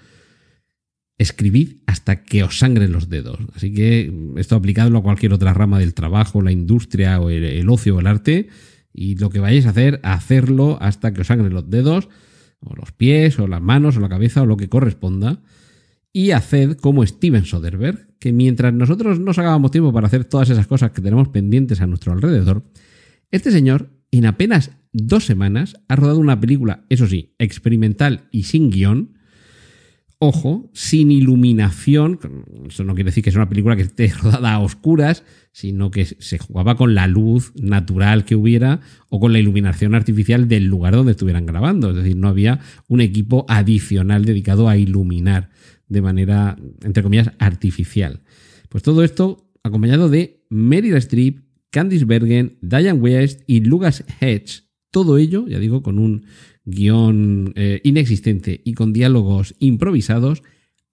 escribid 1.21 1.77
hasta 1.87 2.25
que 2.25 2.43
os 2.43 2.59
sangren 2.59 2.93
los 2.93 3.11
dedos. 3.11 3.39
Así 3.55 3.73
que 3.75 4.11
esto 4.37 4.57
aplicado 4.57 4.97
a 4.97 5.03
cualquier 5.03 5.35
otra 5.35 5.53
rama 5.53 5.79
del 5.79 5.93
trabajo, 5.93 6.41
la 6.41 6.51
industria 6.51 7.21
o 7.21 7.29
el, 7.29 7.69
ocio 7.69 7.97
o 7.97 8.01
el 8.01 8.07
arte, 8.07 8.49
y 8.93 9.17
lo 9.17 9.31
que 9.31 9.41
vayáis 9.41 9.67
a 9.67 9.71
hacer, 9.71 10.01
hacerlo 10.03 10.79
hasta 10.81 11.13
que 11.13 11.23
os 11.23 11.27
sangren 11.27 11.53
los 11.53 11.71
dedos, 11.71 12.09
o 12.61 12.75
los 12.75 12.93
pies, 12.93 13.39
o 13.39 13.47
las 13.47 13.63
manos, 13.63 13.97
o 13.97 14.01
la 14.01 14.09
cabeza, 14.09 14.43
o 14.43 14.47
lo 14.47 14.57
que 14.57 14.69
corresponda. 14.69 15.43
Y 16.13 16.33
haced 16.33 16.77
como 16.77 17.07
Steven 17.07 17.45
Soderbergh, 17.45 18.09
que 18.19 18.33
mientras 18.33 18.75
nosotros 18.75 19.21
no 19.21 19.33
sacábamos 19.33 19.71
tiempo 19.71 19.93
para 19.93 20.09
hacer 20.09 20.25
todas 20.25 20.51
esas 20.51 20.67
cosas 20.67 20.91
que 20.91 21.01
tenemos 21.01 21.29
pendientes 21.29 21.81
a 21.81 21.87
nuestro 21.87 22.13
alrededor, 22.13 22.65
este 23.31 23.51
señor 23.51 23.91
en 24.11 24.27
apenas 24.27 24.73
dos 24.93 25.25
semanas 25.25 25.77
ha 25.89 25.97
rodado 25.97 26.19
una 26.19 26.41
película, 26.41 26.85
eso 26.89 27.07
sí, 27.07 27.35
experimental 27.39 28.29
y 28.33 28.43
sin 28.43 28.71
guion, 28.71 29.15
ojo, 30.23 30.71
sin 30.75 31.11
iluminación, 31.11 32.21
eso 32.69 32.85
no 32.85 32.95
quiere 32.95 33.09
decir 33.09 33.25
que 33.25 33.31
sea 33.31 33.41
una 33.41 33.49
película 33.49 33.75
que 33.75 33.83
esté 33.83 34.09
rodada 34.23 34.53
a 34.53 34.61
oscuras, 34.61 35.25
sino 35.51 35.91
que 35.91 36.05
se 36.05 36.39
jugaba 36.39 36.77
con 36.77 36.95
la 36.95 37.07
luz 37.07 37.53
natural 37.57 38.27
que 38.27 38.37
hubiera 38.37 38.81
o 39.09 39.19
con 39.19 39.33
la 39.33 39.39
iluminación 39.39 39.95
artificial 39.95 40.47
del 40.47 40.67
lugar 40.67 40.95
donde 40.95 41.13
estuvieran 41.13 41.47
grabando, 41.47 41.91
es 41.91 41.97
decir, 41.97 42.17
no 42.17 42.29
había 42.29 42.61
un 42.87 43.01
equipo 43.01 43.47
adicional 43.49 44.27
dedicado 44.27 44.69
a 44.69 44.77
iluminar 44.77 45.51
de 45.89 46.03
manera, 46.03 46.57
entre 46.83 47.03
comillas, 47.03 47.33
artificial. 47.39 48.21
Pues 48.69 48.85
todo 48.85 49.03
esto 49.03 49.51
acompañado 49.65 50.11
de 50.11 50.45
Meryl 50.51 50.97
Streep, 50.97 51.41
Candice 51.71 52.05
Bergen, 52.05 52.59
Diane 52.61 53.01
West 53.01 53.43
y 53.47 53.61
Lucas 53.61 54.05
Hedge, 54.21 54.65
todo 54.91 55.19
ello, 55.19 55.47
ya 55.49 55.59
digo, 55.59 55.83
con 55.83 55.99
un 55.99 56.27
guion 56.71 57.53
eh, 57.57 57.81
inexistente 57.85 58.61
y 58.65 58.75
con 58.75 58.93
diálogos 58.93 59.55
improvisados 59.59 60.43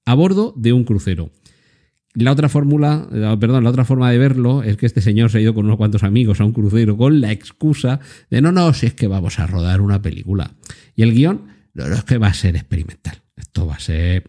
a 0.05 0.13
bordo 0.13 0.53
de 0.57 0.73
un 0.73 0.83
crucero. 0.83 1.31
La 2.13 2.31
otra 2.31 2.49
fórmula, 2.49 3.07
perdón, 3.39 3.63
la 3.63 3.69
otra 3.69 3.85
forma 3.85 4.09
de 4.09 4.17
verlo 4.17 4.63
es 4.63 4.75
que 4.77 4.87
este 4.87 5.01
señor 5.01 5.29
se 5.29 5.37
ha 5.37 5.41
ido 5.41 5.53
con 5.53 5.65
unos 5.65 5.77
cuantos 5.77 6.03
amigos 6.03 6.41
a 6.41 6.45
un 6.45 6.51
crucero 6.51 6.97
con 6.97 7.21
la 7.21 7.31
excusa 7.31 7.99
de 8.31 8.41
no, 8.41 8.51
no, 8.51 8.73
si 8.73 8.87
es 8.87 8.93
que 8.95 9.05
vamos 9.05 9.37
a 9.37 9.45
rodar 9.45 9.81
una 9.81 10.01
película. 10.01 10.55
Y 10.95 11.03
el 11.03 11.13
guion, 11.13 11.43
no, 11.75 11.85
es 11.85 12.03
que 12.05 12.17
va 12.17 12.27
a 12.27 12.33
ser 12.33 12.55
experimental. 12.55 13.21
Esto 13.35 13.67
va 13.67 13.75
a 13.75 13.79
ser 13.79 14.23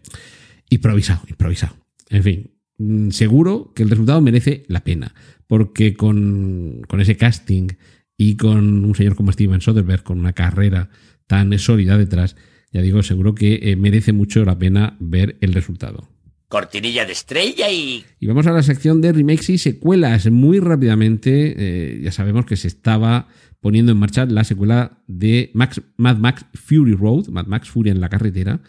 improvisado, 0.69 1.21
improvisado. 1.27 1.75
En 2.09 2.23
fin, 2.23 2.51
mm, 2.77 3.09
seguro 3.09 3.73
que 3.73 3.81
el 3.81 3.89
resultado 3.89 4.21
merece 4.21 4.65
la 4.67 4.83
pena, 4.83 5.15
porque 5.47 5.95
con, 5.95 6.81
con 6.87 7.01
ese 7.01 7.17
casting 7.17 7.69
y 8.17 8.37
con 8.37 8.85
un 8.85 8.93
señor 8.93 9.15
como 9.15 9.31
Steven 9.31 9.61
Soderbergh, 9.61 10.03
con 10.03 10.19
una 10.19 10.33
carrera 10.33 10.89
tan 11.29 11.57
sólida 11.59 11.95
detrás, 11.95 12.35
ya 12.73 12.81
digo, 12.81 13.03
seguro 13.03 13.35
que 13.35 13.59
eh, 13.61 13.75
merece 13.75 14.13
mucho 14.13 14.43
la 14.43 14.57
pena 14.57 14.97
ver 14.99 15.37
el 15.41 15.53
resultado. 15.53 16.09
cortinilla 16.49 17.05
de 17.05 17.11
estrella 17.11 17.71
y... 17.71 18.03
Y 18.19 18.25
vamos 18.25 18.47
a 18.47 18.51
la 18.51 18.63
sección 18.63 18.99
de 18.99 19.13
remakes 19.13 19.49
y 19.51 19.57
secuelas. 19.59 20.29
Muy 20.31 20.59
rápidamente, 20.59 21.53
eh, 21.55 22.01
ya 22.01 22.11
sabemos 22.11 22.45
que 22.45 22.57
se 22.57 22.67
estaba 22.67 23.27
poniendo 23.61 23.91
en 23.91 23.99
marcha 23.99 24.25
la 24.25 24.43
secuela 24.43 25.03
de 25.07 25.51
Max, 25.53 25.81
Mad 25.97 26.17
Max 26.17 26.45
Fury 26.55 26.95
Road, 26.95 27.27
Mad 27.27 27.45
Max 27.45 27.69
Fury 27.69 27.91
en 27.91 28.01
la 28.01 28.09
carretera, 28.09 28.61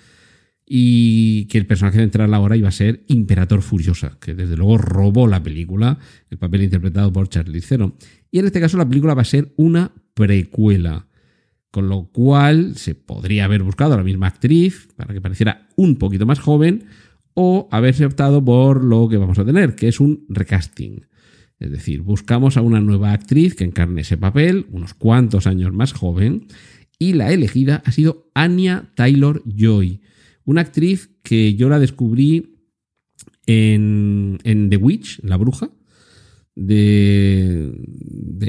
y 0.66 1.46
que 1.46 1.56
el 1.56 1.66
personaje 1.66 1.98
central 1.98 2.34
ahora 2.34 2.56
iba 2.56 2.68
a 2.68 2.72
ser 2.72 3.02
Imperator 3.08 3.62
Furiosa, 3.62 4.18
que 4.20 4.34
desde 4.34 4.56
luego 4.56 4.76
robó 4.76 5.26
la 5.26 5.42
película, 5.42 5.98
el 6.30 6.36
papel 6.36 6.62
interpretado 6.64 7.10
por 7.12 7.28
Charlie 7.28 7.62
Theron. 7.62 7.94
Y 8.30 8.38
en 8.38 8.46
este 8.46 8.60
caso 8.60 8.76
la 8.76 8.88
película 8.88 9.14
va 9.14 9.22
a 9.22 9.24
ser 9.24 9.52
una 9.56 9.92
precuela, 10.12 11.06
con 11.70 11.88
lo 11.88 12.10
cual 12.12 12.76
se 12.76 12.94
podría 12.94 13.44
haber 13.44 13.62
buscado 13.62 13.94
a 13.94 13.96
la 13.96 14.04
misma 14.04 14.26
actriz 14.26 14.88
para 14.96 15.14
que 15.14 15.20
pareciera 15.20 15.68
un 15.76 15.96
poquito 15.96 16.26
más 16.26 16.38
joven 16.38 16.86
o 17.34 17.68
haberse 17.70 18.04
optado 18.04 18.44
por 18.44 18.84
lo 18.84 19.08
que 19.08 19.16
vamos 19.16 19.38
a 19.38 19.44
tener, 19.44 19.74
que 19.74 19.88
es 19.88 20.00
un 20.00 20.26
recasting. 20.28 21.06
Es 21.58 21.70
decir, 21.70 22.00
buscamos 22.00 22.56
a 22.56 22.62
una 22.62 22.80
nueva 22.80 23.12
actriz 23.12 23.54
que 23.54 23.64
encarne 23.64 24.00
ese 24.00 24.16
papel, 24.16 24.66
unos 24.70 24.94
cuantos 24.94 25.46
años 25.46 25.72
más 25.72 25.92
joven, 25.92 26.46
y 26.98 27.12
la 27.12 27.32
elegida 27.32 27.82
ha 27.84 27.92
sido 27.92 28.30
Anya 28.34 28.92
Taylor 28.94 29.42
Joy, 29.46 30.00
una 30.44 30.62
actriz 30.62 31.10
que 31.22 31.54
yo 31.54 31.68
la 31.68 31.78
descubrí 31.78 32.56
en, 33.46 34.38
The 34.42 34.76
Witch, 34.76 35.20
La 35.22 35.36
Bruja, 35.36 35.70
de, 36.54 37.72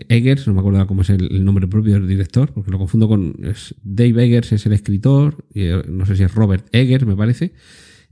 Eggers, 0.09 0.47
no 0.47 0.53
me 0.53 0.59
acuerdo 0.59 0.85
cómo 0.87 1.01
es 1.03 1.09
el, 1.09 1.43
nombre 1.43 1.67
propio 1.67 1.93
del 1.93 2.07
director, 2.07 2.51
porque 2.53 2.71
lo 2.71 2.77
confundo 2.77 3.07
con. 3.07 3.35
Dave 3.83 4.25
Eggers 4.25 4.51
es 4.53 4.65
el 4.65 4.73
escritor, 4.73 5.45
y 5.53 5.63
eh, 5.63 5.83
no 5.87 6.05
sé 6.05 6.15
si 6.15 6.23
es 6.23 6.33
Robert 6.33 6.67
Eggers, 6.71 7.05
me 7.05 7.15
parece. 7.15 7.53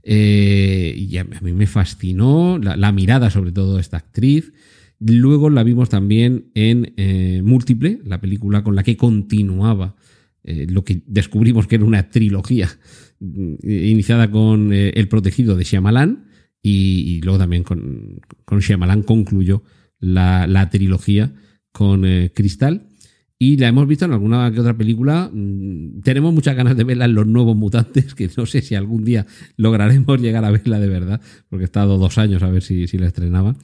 Eh, 0.02 0.94
y 0.96 1.16
a 1.18 1.24
mí 1.24 1.52
me 1.52 1.66
fascinó 1.66 2.58
la, 2.58 2.92
mirada, 2.92 3.30
sobre 3.30 3.52
todo, 3.52 3.74
de 3.74 3.80
esta 3.80 3.98
actriz. 3.98 4.52
Luego 4.98 5.50
la 5.50 5.62
vimos 5.62 5.88
también 5.88 6.50
en 6.54 6.92
eh, 6.96 7.40
Múltiple, 7.42 8.00
la 8.04 8.20
película 8.20 8.62
con 8.62 8.76
la 8.76 8.82
que 8.82 8.96
continuaba 8.96 9.96
lo 10.42 10.84
que 10.84 11.02
descubrimos 11.06 11.66
que 11.66 11.74
era 11.74 11.84
una 11.84 12.08
trilogía 12.08 12.66
iniciada 13.62 14.30
con 14.30 14.72
El 14.72 15.06
Protegido 15.06 15.54
de 15.54 15.64
Shyamalan 15.64 16.24
y, 16.62 17.20
luego 17.22 17.38
también 17.38 17.62
con, 17.62 18.20
con 18.46 18.60
Shyamalan 18.60 19.02
concluyó 19.02 19.62
la, 20.00 20.46
la 20.46 20.70
trilogía 20.70 21.32
con 21.72 22.02
Cristal 22.34 22.88
y 23.42 23.56
la 23.56 23.68
hemos 23.68 23.88
visto 23.88 24.04
en 24.04 24.12
alguna 24.12 24.52
que 24.52 24.60
otra 24.60 24.76
película. 24.76 25.30
Mm, 25.32 26.02
tenemos 26.02 26.34
muchas 26.34 26.54
ganas 26.54 26.76
de 26.76 26.84
verla 26.84 27.06
en 27.06 27.14
Los 27.14 27.26
Nuevos 27.26 27.56
Mutantes, 27.56 28.14
que 28.14 28.28
no 28.36 28.44
sé 28.44 28.60
si 28.60 28.74
algún 28.74 29.02
día 29.02 29.26
lograremos 29.56 30.20
llegar 30.20 30.44
a 30.44 30.50
verla 30.50 30.78
de 30.78 30.88
verdad, 30.88 31.22
porque 31.48 31.64
he 31.64 31.64
estado 31.64 31.96
dos 31.96 32.18
años 32.18 32.42
a 32.42 32.50
ver 32.50 32.62
si, 32.62 32.86
la 32.98 33.06
estrenaba. 33.06 33.56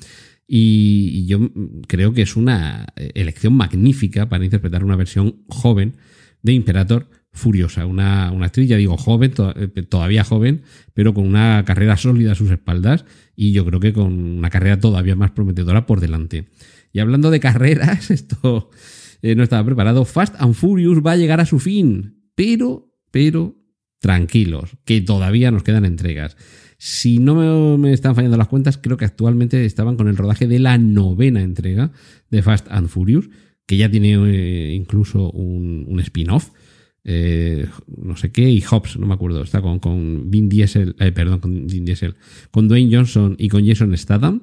Y, 0.48 1.26
yo 1.26 1.50
creo 1.88 2.14
que 2.14 2.22
es 2.22 2.36
una 2.36 2.86
elección 2.96 3.52
magnífica 3.52 4.30
para 4.30 4.46
interpretar 4.46 4.82
una 4.82 4.96
versión 4.96 5.42
joven 5.48 5.96
de 6.42 6.54
Imperator 6.54 7.10
Furiosa. 7.36 7.86
Una, 7.86 8.32
una 8.32 8.46
actriz, 8.46 8.68
ya 8.68 8.76
digo, 8.76 8.96
joven, 8.96 9.32
eh, 9.54 9.68
todavía 9.82 10.24
joven, 10.24 10.62
pero 10.94 11.14
con 11.14 11.26
una 11.26 11.64
carrera 11.64 11.96
sólida 11.96 12.32
a 12.32 12.34
sus 12.34 12.50
espaldas 12.50 13.04
y 13.36 13.52
yo 13.52 13.64
creo 13.64 13.80
que 13.80 13.92
con 13.92 14.12
una 14.12 14.50
carrera 14.50 14.80
todavía 14.80 15.14
más 15.14 15.30
prometedora 15.30 15.86
por 15.86 16.00
delante. 16.00 16.48
Y 16.92 17.00
hablando 17.00 17.30
de 17.30 17.40
carreras, 17.40 18.10
esto 18.10 18.70
eh, 19.22 19.34
no 19.34 19.42
estaba 19.42 19.64
preparado. 19.64 20.04
Fast 20.04 20.34
and 20.38 20.54
Furious 20.54 20.98
va 21.04 21.12
a 21.12 21.16
llegar 21.16 21.40
a 21.40 21.46
su 21.46 21.58
fin, 21.58 22.30
pero, 22.34 22.92
pero, 23.10 23.56
tranquilos, 24.00 24.76
que 24.84 25.00
todavía 25.00 25.50
nos 25.50 25.62
quedan 25.62 25.84
entregas. 25.84 26.36
Si 26.78 27.18
no 27.18 27.78
me, 27.78 27.92
están 27.92 28.14
fallando 28.14 28.36
las 28.36 28.48
cuentas, 28.48 28.78
creo 28.78 28.96
que 28.96 29.06
actualmente 29.06 29.64
estaban 29.64 29.96
con 29.96 30.08
el 30.08 30.16
rodaje 30.16 30.46
de 30.46 30.58
la 30.58 30.76
novena 30.78 31.40
entrega 31.40 31.90
de 32.30 32.42
Fast 32.42 32.66
and 32.70 32.88
Furious, 32.88 33.28
que 33.66 33.76
ya 33.76 33.90
tiene 33.90 34.14
eh, 34.14 34.74
incluso 34.74 35.30
un, 35.30 35.98
spin-off. 36.00 36.50
Eh, 37.08 37.68
no 37.96 38.16
sé 38.16 38.32
qué, 38.32 38.50
y 38.50 38.60
Hobbs, 38.60 38.98
no 38.98 39.06
me 39.06 39.14
acuerdo, 39.14 39.42
está 39.42 39.62
con, 39.62 39.78
con 39.78 40.28
Vin 40.28 40.48
Diesel, 40.48 40.94
perdón, 41.14 41.38
con 41.38 41.66
Vin 41.68 41.84
Diesel, 41.84 42.16
con 42.50 42.66
Dwayne 42.66 42.94
Johnson 42.94 43.36
y 43.38 43.48
con 43.48 43.64
Jason 43.64 43.96
Statham 43.96 44.42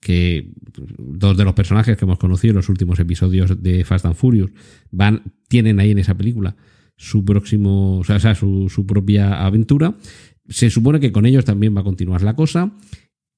que 0.00 0.52
dos 0.96 1.36
de 1.36 1.44
los 1.44 1.54
personajes 1.54 1.96
que 1.96 2.04
hemos 2.04 2.18
conocido 2.18 2.52
en 2.52 2.56
los 2.56 2.68
últimos 2.68 2.98
episodios 2.98 3.62
de 3.62 3.84
Fast 3.84 4.06
and 4.06 4.14
Furious 4.14 4.50
van, 4.90 5.22
tienen 5.48 5.80
ahí 5.80 5.90
en 5.90 5.98
esa 5.98 6.16
película 6.16 6.56
su 6.96 7.24
próximo, 7.24 7.98
o 7.98 8.04
sea, 8.04 8.34
su, 8.34 8.68
su 8.68 8.86
propia 8.86 9.44
aventura. 9.44 9.96
Se 10.48 10.68
supone 10.68 10.98
que 10.98 11.12
con 11.12 11.26
ellos 11.26 11.44
también 11.44 11.76
va 11.76 11.82
a 11.82 11.84
continuar 11.84 12.22
la 12.22 12.34
cosa. 12.34 12.72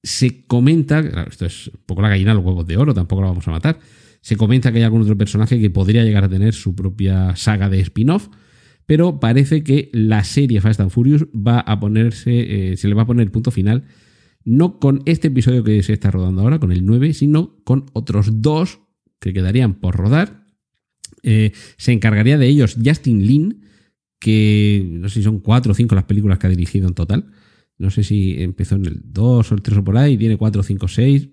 Se 0.01 0.45
comenta, 0.45 1.07
claro, 1.07 1.29
esto 1.29 1.45
es 1.45 1.67
un 1.67 1.81
poco 1.85 2.01
la 2.01 2.09
gallina 2.09 2.33
los 2.33 2.43
huevos 2.43 2.65
de 2.65 2.77
oro, 2.77 2.93
tampoco 2.93 3.21
lo 3.21 3.27
vamos 3.27 3.47
a 3.47 3.51
matar. 3.51 3.79
Se 4.21 4.35
comenta 4.35 4.71
que 4.71 4.79
hay 4.79 4.83
algún 4.83 5.03
otro 5.03 5.15
personaje 5.15 5.59
que 5.59 5.69
podría 5.69 6.03
llegar 6.03 6.23
a 6.23 6.29
tener 6.29 6.53
su 6.53 6.75
propia 6.75 7.35
saga 7.35 7.69
de 7.69 7.79
spin-off, 7.81 8.29
pero 8.91 9.21
parece 9.21 9.63
que 9.63 9.89
la 9.93 10.25
serie 10.25 10.59
Fast 10.59 10.81
and 10.81 10.91
Furious 10.91 11.23
va 11.27 11.61
a 11.61 11.79
ponerse, 11.79 12.71
eh, 12.73 12.75
se 12.75 12.89
le 12.89 12.93
va 12.93 13.03
a 13.03 13.05
poner 13.05 13.23
el 13.23 13.31
punto 13.31 13.49
final 13.49 13.85
no 14.43 14.79
con 14.79 15.01
este 15.05 15.29
episodio 15.29 15.63
que 15.63 15.81
se 15.81 15.93
está 15.93 16.11
rodando 16.11 16.41
ahora, 16.41 16.59
con 16.59 16.73
el 16.73 16.85
9, 16.85 17.13
sino 17.13 17.55
con 17.63 17.85
otros 17.93 18.41
dos 18.41 18.81
que 19.21 19.31
quedarían 19.31 19.75
por 19.75 19.95
rodar. 19.95 20.45
Eh, 21.23 21.53
se 21.77 21.93
encargaría 21.93 22.37
de 22.37 22.47
ellos 22.47 22.75
Justin 22.83 23.25
Lin, 23.25 23.61
que 24.19 24.85
no 24.85 25.07
sé 25.07 25.19
si 25.19 25.23
son 25.23 25.39
cuatro 25.39 25.71
o 25.71 25.73
cinco 25.73 25.95
las 25.95 26.03
películas 26.03 26.37
que 26.37 26.47
ha 26.47 26.49
dirigido 26.49 26.89
en 26.89 26.93
total. 26.93 27.31
No 27.77 27.91
sé 27.91 28.03
si 28.03 28.43
empezó 28.43 28.75
en 28.75 28.87
el 28.87 29.01
2 29.05 29.53
o 29.53 29.55
el 29.55 29.61
3 29.61 29.77
o 29.77 29.83
por 29.85 29.95
ahí, 29.95 30.17
tiene 30.17 30.35
4, 30.35 30.63
5, 30.63 30.87
6. 30.89 31.29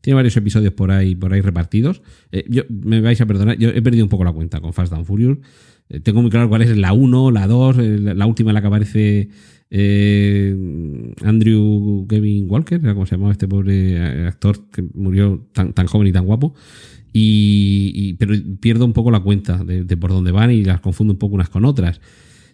tiene 0.00 0.14
varios 0.14 0.34
episodios 0.38 0.72
por 0.72 0.90
ahí, 0.90 1.14
por 1.14 1.30
ahí 1.34 1.42
repartidos. 1.42 2.00
Eh, 2.32 2.46
yo, 2.48 2.62
me 2.70 3.02
vais 3.02 3.20
a 3.20 3.26
perdonar, 3.26 3.58
yo 3.58 3.68
he 3.68 3.82
perdido 3.82 4.06
un 4.06 4.08
poco 4.08 4.24
la 4.24 4.32
cuenta 4.32 4.62
con 4.62 4.72
Fast 4.72 4.94
and 4.94 5.04
Furious. 5.04 5.36
Eh, 5.88 6.00
tengo 6.00 6.22
muy 6.22 6.30
claro 6.30 6.48
cuál 6.48 6.62
es 6.62 6.76
la 6.76 6.92
1, 6.92 7.30
la 7.30 7.46
2, 7.46 7.76
la 7.76 8.26
última 8.26 8.50
en 8.50 8.54
la 8.54 8.60
que 8.60 8.66
aparece 8.66 9.28
eh, 9.70 11.14
Andrew 11.22 12.06
Kevin 12.08 12.46
Walker, 12.48 12.80
como 12.80 13.06
se 13.06 13.16
llamaba 13.16 13.32
este 13.32 13.48
pobre 13.48 13.96
eh, 13.96 14.26
actor 14.26 14.70
que 14.70 14.82
murió 14.94 15.48
tan, 15.52 15.72
tan 15.72 15.86
joven 15.86 16.08
y 16.08 16.12
tan 16.12 16.26
guapo. 16.26 16.54
Y, 17.16 18.14
pero 18.14 18.34
pierdo 18.60 18.84
un 18.84 18.92
poco 18.92 19.12
la 19.12 19.20
cuenta 19.20 19.62
de, 19.62 19.96
por 19.96 20.10
dónde 20.10 20.32
van 20.32 20.50
y 20.50 20.64
las 20.64 20.80
confundo 20.80 21.12
un 21.12 21.18
poco 21.18 21.36
unas 21.36 21.48
con 21.48 21.64
otras, 21.64 22.00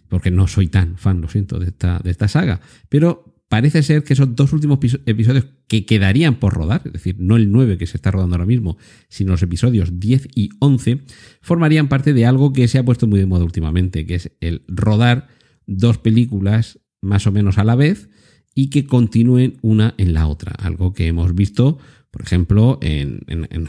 porque 0.07 0.29
no 0.29 0.47
soy 0.47 0.67
tan 0.67 0.97
fan, 0.97 1.19
lo 1.19 1.27
siento, 1.29 1.57
de 1.57 1.67
esta, 1.67 1.99
de 2.03 2.11
esta 2.11 2.27
saga. 2.27 2.61
Pero 2.87 3.30
parece 3.51 3.83
ser 3.83 4.05
que 4.05 4.13
esos 4.13 4.33
dos 4.33 4.53
últimos 4.53 4.79
episodios 5.05 5.45
que 5.67 5.85
quedarían 5.85 6.39
por 6.39 6.53
rodar, 6.53 6.83
es 6.85 6.93
decir, 6.93 7.17
no 7.19 7.35
el 7.35 7.51
9 7.51 7.77
que 7.77 7.85
se 7.85 7.97
está 7.97 8.09
rodando 8.09 8.35
ahora 8.35 8.45
mismo, 8.45 8.77
sino 9.09 9.31
los 9.31 9.43
episodios 9.43 9.99
10 9.99 10.29
y 10.35 10.51
11, 10.59 11.01
formarían 11.41 11.89
parte 11.89 12.13
de 12.13 12.25
algo 12.25 12.53
que 12.53 12.69
se 12.69 12.77
ha 12.77 12.85
puesto 12.85 13.07
muy 13.07 13.19
de 13.19 13.25
moda 13.25 13.43
últimamente, 13.43 14.05
que 14.05 14.15
es 14.15 14.31
el 14.39 14.63
rodar 14.69 15.27
dos 15.67 15.97
películas 15.97 16.79
más 17.01 17.27
o 17.27 17.33
menos 17.33 17.57
a 17.57 17.65
la 17.65 17.75
vez 17.75 18.07
y 18.55 18.69
que 18.69 18.85
continúen 18.85 19.57
una 19.61 19.95
en 19.97 20.13
la 20.13 20.27
otra. 20.27 20.53
Algo 20.53 20.93
que 20.93 21.07
hemos 21.07 21.35
visto, 21.35 21.77
por 22.09 22.21
ejemplo, 22.21 22.79
en, 22.81 23.19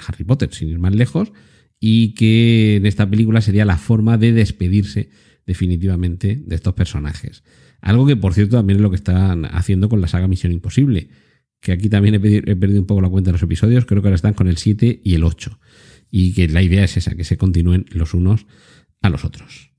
Harry 0.07 0.23
Potter, 0.23 0.55
sin 0.55 0.69
ir 0.69 0.79
más 0.79 0.95
lejos, 0.95 1.33
y 1.81 2.15
que 2.15 2.77
en 2.77 2.87
esta 2.87 3.11
película 3.11 3.41
sería 3.41 3.65
la 3.65 3.79
forma 3.79 4.17
de 4.17 4.33
despedirse 4.33 5.11
definitivamente 5.45 6.41
de 6.47 6.55
estos 6.55 6.75
personajes. 6.75 7.43
Algo 7.83 8.07
que, 8.07 8.17
por 8.17 8.33
cierto, 8.33 8.57
también 8.57 8.79
es 8.79 8.83
lo 8.83 8.89
que 8.89 8.97
están 8.97 9.45
haciendo 9.45 9.91
con 9.91 10.01
la 10.01 10.09
saga 10.09 10.27
Misión 10.27 10.53
Imposible, 10.53 11.11
que 11.61 11.73
aquí 11.73 11.91
también 11.91 12.15
he, 12.15 12.21
perdido 12.57 12.81
un 12.81 12.87
poco 12.87 13.03
la 13.03 13.11
cuenta 13.11 13.29
de 13.29 13.33
los 13.33 13.43
episodios, 13.43 13.85
creo 13.85 14.01
que 14.01 14.09
ahora 14.09 14.17
están 14.17 14.33
con 14.33 14.49
el 14.49 14.57
7 14.57 15.03
y 15.05 15.15
el 15.15 15.25
8, 15.25 15.61
y 16.11 16.33
que 16.33 16.49
la 16.49 16.63
idea 16.63 16.85
es 16.85 16.97
esa, 16.97 17.15
que 17.15 17.25
se 17.25 17.37
continúen 17.37 17.85
los 17.91 18.15
unos 18.15 18.47
a 19.03 19.11
los 19.11 19.27
otros 19.27 19.73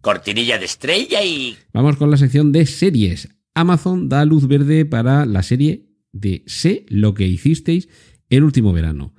cortinilla 0.00 0.58
de 0.58 0.64
estrella 0.64 1.22
y... 1.24 1.56
Vamos 1.72 1.96
con 1.96 2.10
la 2.10 2.16
sección 2.16 2.52
de 2.52 2.66
series. 2.66 3.28
Amazon 3.54 4.08
da 4.08 4.24
luz 4.24 4.46
verde 4.46 4.84
para 4.84 5.26
la 5.26 5.42
serie 5.42 5.88
de 6.12 6.42
Sé 6.46 6.86
lo 6.88 7.14
que 7.14 7.26
hicisteis 7.26 7.88
el 8.28 8.44
último 8.44 8.72
verano. 8.72 9.14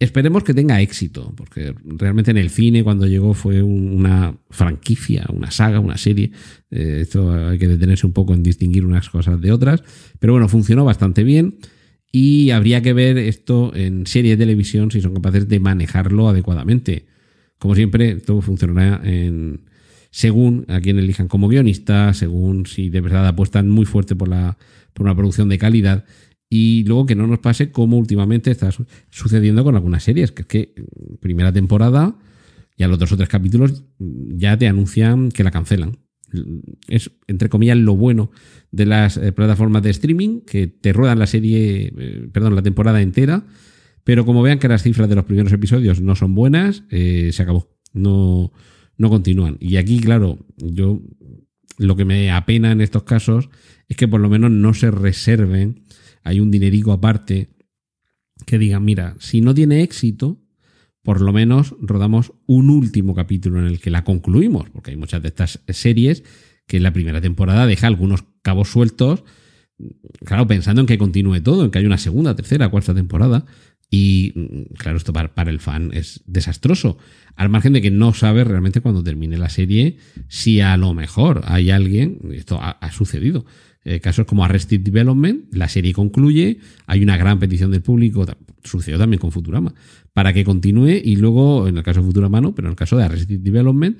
Esperemos 0.00 0.44
que 0.44 0.54
tenga 0.54 0.80
éxito, 0.80 1.34
porque 1.36 1.74
realmente 1.84 2.30
en 2.30 2.38
el 2.38 2.48
cine 2.48 2.82
cuando 2.82 3.06
llegó 3.06 3.34
fue 3.34 3.62
una 3.62 4.34
franquicia, 4.48 5.26
una 5.30 5.50
saga, 5.50 5.78
una 5.78 5.98
serie. 5.98 6.32
Eh, 6.70 7.00
esto 7.02 7.30
hay 7.30 7.58
que 7.58 7.68
detenerse 7.68 8.06
un 8.06 8.14
poco 8.14 8.32
en 8.32 8.42
distinguir 8.42 8.86
unas 8.86 9.10
cosas 9.10 9.38
de 9.42 9.52
otras. 9.52 9.82
Pero 10.18 10.32
bueno, 10.32 10.48
funcionó 10.48 10.86
bastante 10.86 11.22
bien 11.22 11.58
y 12.10 12.48
habría 12.48 12.80
que 12.80 12.94
ver 12.94 13.18
esto 13.18 13.72
en 13.74 14.06
serie 14.06 14.32
de 14.32 14.36
televisión 14.38 14.90
si 14.90 15.02
son 15.02 15.12
capaces 15.12 15.46
de 15.48 15.60
manejarlo 15.60 16.30
adecuadamente. 16.30 17.04
Como 17.58 17.74
siempre, 17.74 18.14
todo 18.16 18.40
funcionará 18.40 19.02
en, 19.04 19.66
según 20.10 20.64
a 20.68 20.80
quién 20.80 20.98
elijan 20.98 21.28
como 21.28 21.48
guionista, 21.48 22.14
según 22.14 22.64
si 22.64 22.88
de 22.88 23.02
verdad 23.02 23.26
apuestan 23.26 23.68
muy 23.68 23.84
fuerte 23.84 24.16
por, 24.16 24.28
la, 24.28 24.56
por 24.94 25.04
una 25.04 25.14
producción 25.14 25.50
de 25.50 25.58
calidad. 25.58 26.06
Y 26.52 26.82
luego 26.84 27.06
que 27.06 27.14
no 27.14 27.28
nos 27.28 27.38
pase 27.38 27.70
como 27.70 27.96
últimamente 27.96 28.50
está 28.50 28.70
sucediendo 29.08 29.62
con 29.62 29.76
algunas 29.76 30.02
series, 30.02 30.32
que 30.32 30.42
es 30.42 30.48
que 30.48 30.74
primera 31.20 31.52
temporada 31.52 32.18
y 32.76 32.82
a 32.82 32.88
los 32.88 32.98
dos 32.98 33.12
o 33.12 33.16
tres 33.16 33.28
capítulos 33.28 33.84
ya 33.98 34.58
te 34.58 34.66
anuncian 34.66 35.30
que 35.30 35.44
la 35.44 35.52
cancelan. 35.52 35.98
es, 36.88 37.12
entre 37.28 37.48
comillas, 37.48 37.76
lo 37.76 37.94
bueno 37.94 38.32
de 38.72 38.86
las 38.86 39.16
eh, 39.16 39.32
plataformas 39.32 39.82
de 39.82 39.90
streaming, 39.90 40.40
que 40.40 40.66
te 40.66 40.92
ruedan 40.92 41.20
la 41.20 41.26
serie, 41.26 41.92
eh, 41.96 42.28
perdón, 42.32 42.56
la 42.56 42.62
temporada 42.62 43.00
entera, 43.00 43.44
pero 44.02 44.24
como 44.24 44.42
vean 44.42 44.58
que 44.58 44.66
las 44.66 44.82
cifras 44.82 45.08
de 45.08 45.14
los 45.14 45.24
primeros 45.24 45.52
episodios 45.52 46.00
no 46.00 46.16
son 46.16 46.34
buenas, 46.34 46.82
eh, 46.90 47.30
se 47.32 47.42
acabó. 47.42 47.70
No, 47.92 48.52
no 48.96 49.08
continúan. 49.08 49.56
Y 49.60 49.76
aquí, 49.76 50.00
claro, 50.00 50.38
yo 50.56 51.00
lo 51.78 51.96
que 51.96 52.04
me 52.04 52.30
apena 52.30 52.72
en 52.72 52.80
estos 52.80 53.04
casos 53.04 53.50
es 53.88 53.96
que 53.96 54.08
por 54.08 54.20
lo 54.20 54.28
menos 54.28 54.50
no 54.50 54.74
se 54.74 54.90
reserven, 54.90 55.84
hay 56.22 56.40
un 56.40 56.50
dinerico 56.50 56.92
aparte 56.92 57.50
que 58.46 58.58
digan, 58.58 58.84
mira, 58.84 59.16
si 59.18 59.40
no 59.40 59.54
tiene 59.54 59.82
éxito, 59.82 60.40
por 61.02 61.20
lo 61.20 61.32
menos 61.32 61.74
rodamos 61.80 62.32
un 62.46 62.70
último 62.70 63.14
capítulo 63.14 63.58
en 63.58 63.66
el 63.66 63.80
que 63.80 63.90
la 63.90 64.04
concluimos, 64.04 64.70
porque 64.70 64.90
hay 64.90 64.96
muchas 64.96 65.22
de 65.22 65.28
estas 65.28 65.60
series 65.68 66.24
que 66.66 66.76
en 66.76 66.82
la 66.82 66.92
primera 66.92 67.20
temporada 67.20 67.66
deja 67.66 67.86
algunos 67.86 68.24
cabos 68.42 68.70
sueltos, 68.70 69.24
claro, 70.24 70.46
pensando 70.46 70.80
en 70.80 70.86
que 70.86 70.98
continúe 70.98 71.42
todo, 71.42 71.64
en 71.64 71.70
que 71.70 71.78
haya 71.78 71.88
una 71.88 71.98
segunda, 71.98 72.36
tercera, 72.36 72.68
cuarta 72.68 72.94
temporada. 72.94 73.44
Y 73.92 74.32
claro, 74.76 74.98
esto 74.98 75.12
para, 75.12 75.50
el 75.50 75.58
fan 75.58 75.90
es 75.92 76.22
desastroso. 76.26 76.96
Al 77.34 77.48
margen 77.48 77.72
de 77.72 77.82
que 77.82 77.90
no 77.90 78.14
sabe 78.14 78.44
realmente 78.44 78.80
cuando 78.80 79.02
termine 79.02 79.36
la 79.36 79.48
serie 79.48 79.96
si 80.28 80.60
a 80.60 80.76
lo 80.76 80.94
mejor 80.94 81.42
hay 81.46 81.70
alguien, 81.70 82.20
esto 82.32 82.60
ha, 82.62 82.92
sucedido, 82.92 83.44
eh, 83.84 84.00
casos 84.00 84.26
como 84.26 84.44
Arrested 84.44 84.80
Development, 84.80 85.54
la 85.54 85.68
serie 85.68 85.92
concluye, 85.92 86.58
hay 86.86 87.02
una 87.02 87.16
gran 87.16 87.38
petición 87.38 87.70
del 87.70 87.82
público, 87.82 88.26
sucedió 88.62 88.98
también 88.98 89.20
con 89.20 89.32
Futurama, 89.32 89.74
para 90.12 90.32
que 90.32 90.44
continúe 90.44 91.00
y 91.02 91.16
luego, 91.16 91.66
en 91.68 91.78
el 91.78 91.82
caso 91.82 92.00
de 92.00 92.06
Futurama 92.06 92.40
no, 92.40 92.54
pero 92.54 92.68
en 92.68 92.72
el 92.72 92.76
caso 92.76 92.96
de 92.96 93.04
Arrested 93.04 93.40
Development 93.40 93.98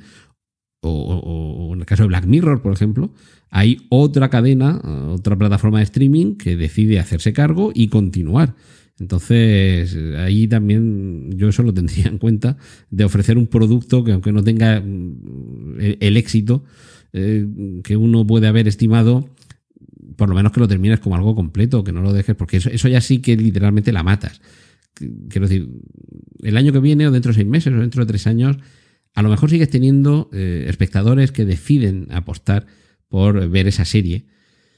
o, 0.82 1.70
en 1.74 1.80
el 1.80 1.86
caso 1.86 2.02
de 2.02 2.08
Black 2.08 2.26
Mirror, 2.26 2.62
por 2.62 2.72
ejemplo, 2.72 3.12
hay 3.50 3.78
otra 3.88 4.30
cadena, 4.30 4.80
otra 5.10 5.36
plataforma 5.36 5.78
de 5.78 5.84
streaming 5.84 6.36
que 6.36 6.56
decide 6.56 6.98
hacerse 6.98 7.32
cargo 7.32 7.72
y 7.74 7.88
continuar. 7.88 8.54
Entonces, 8.98 9.96
ahí 10.18 10.46
también 10.46 11.30
yo 11.36 11.48
eso 11.48 11.62
lo 11.62 11.72
tendría 11.72 12.06
en 12.06 12.18
cuenta 12.18 12.58
de 12.90 13.04
ofrecer 13.04 13.38
un 13.38 13.46
producto 13.46 14.04
que 14.04 14.12
aunque 14.12 14.30
no 14.30 14.44
tenga 14.44 14.80
mm, 14.80 15.78
el, 16.00 16.16
éxito 16.18 16.64
eh, 17.14 17.46
que 17.82 17.96
uno 17.96 18.26
puede 18.26 18.46
haber 18.46 18.68
estimado, 18.68 19.28
por 20.20 20.28
lo 20.28 20.34
menos 20.34 20.52
que 20.52 20.60
lo 20.60 20.68
termines 20.68 21.00
como 21.00 21.16
algo 21.16 21.34
completo, 21.34 21.82
que 21.82 21.92
no 21.92 22.02
lo 22.02 22.12
dejes, 22.12 22.36
porque 22.36 22.58
eso, 22.58 22.68
eso 22.68 22.88
ya 22.88 23.00
sí 23.00 23.22
que 23.22 23.38
literalmente 23.38 23.90
la 23.90 24.02
matas. 24.02 24.42
Quiero 24.94 25.48
decir, 25.48 25.70
el 26.42 26.58
año 26.58 26.74
que 26.74 26.78
viene 26.78 27.08
o 27.08 27.10
dentro 27.10 27.30
de 27.30 27.36
seis 27.36 27.46
meses 27.46 27.72
o 27.72 27.78
dentro 27.78 28.04
de 28.04 28.06
tres 28.06 28.26
años, 28.26 28.58
a 29.14 29.22
lo 29.22 29.30
mejor 29.30 29.48
sigues 29.48 29.70
teniendo 29.70 30.28
eh, 30.34 30.66
espectadores 30.68 31.32
que 31.32 31.46
deciden 31.46 32.08
apostar 32.10 32.66
por 33.08 33.48
ver 33.48 33.66
esa 33.66 33.86
serie, 33.86 34.26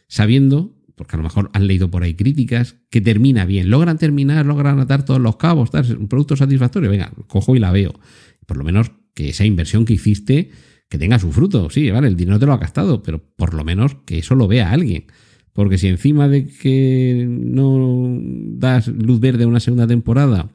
sabiendo, 0.07 0.79
porque 0.95 1.17
a 1.17 1.19
lo 1.19 1.25
mejor 1.25 1.51
han 1.55 1.67
leído 1.67 1.91
por 1.91 2.05
ahí 2.05 2.15
críticas, 2.15 2.77
que 2.89 3.01
termina 3.01 3.45
bien, 3.45 3.69
logran 3.69 3.99
terminar, 3.99 4.47
logran 4.47 4.79
atar 4.79 5.05
todos 5.05 5.21
los 5.21 5.39
cabos, 5.39 5.73
tal, 5.73 5.97
un 5.97 6.07
producto 6.07 6.37
satisfactorio, 6.37 6.89
venga, 6.89 7.11
cojo 7.27 7.57
y 7.57 7.59
la 7.59 7.73
veo. 7.73 7.99
Por 8.47 8.59
lo 8.59 8.63
menos 8.63 8.93
que 9.13 9.31
esa 9.31 9.45
inversión 9.45 9.87
que 9.87 9.95
hiciste, 9.95 10.53
que 10.89 10.99
tenga 10.99 11.19
su 11.19 11.33
fruto, 11.33 11.69
sí, 11.69 11.91
vale, 11.91 12.07
el 12.07 12.17
dinero 12.17 12.39
te 12.39 12.47
lo 12.47 12.53
ha 12.53 12.59
gastado, 12.59 13.03
pero 13.03 13.21
por 13.35 13.55
lo 13.55 13.65
menos 13.65 13.97
que 14.07 14.19
eso 14.19 14.37
lo 14.37 14.47
vea 14.47 14.71
alguien. 14.71 15.07
Porque 15.53 15.79
si 15.79 15.89
encima 15.89 16.29
de 16.29 16.47
que 16.47 17.27
no 17.29 18.19
das 18.59 18.89
luz 18.89 19.21
verde 19.21 19.45
a 19.45 19.49
una 19.49 19.61
segunda 19.61 19.87
temporada, 19.87 20.51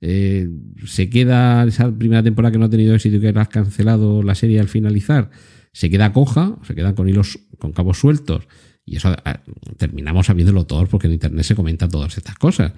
eh, 0.00 0.48
se 0.86 1.10
queda 1.10 1.64
esa 1.64 1.92
primera 1.92 2.22
temporada 2.22 2.52
que 2.52 2.58
no 2.58 2.64
ha 2.64 2.70
tenido 2.70 2.94
éxito 2.94 3.16
y 3.16 3.20
que 3.20 3.28
has 3.28 3.48
cancelado 3.48 4.22
la 4.22 4.34
serie 4.34 4.60
al 4.60 4.68
finalizar, 4.68 5.30
se 5.72 5.90
queda 5.90 6.12
coja, 6.12 6.56
se 6.62 6.74
quedan 6.74 6.94
con 6.94 7.08
hilos, 7.08 7.38
con 7.58 7.72
cabos 7.72 7.98
sueltos, 7.98 8.48
y 8.84 8.96
eso 8.96 9.14
ah, 9.24 9.42
terminamos 9.76 10.26
sabiéndolo 10.26 10.64
todos 10.64 10.88
porque 10.88 11.06
en 11.06 11.14
internet 11.14 11.44
se 11.44 11.54
comenta 11.54 11.88
todas 11.88 12.16
estas 12.16 12.36
cosas. 12.36 12.72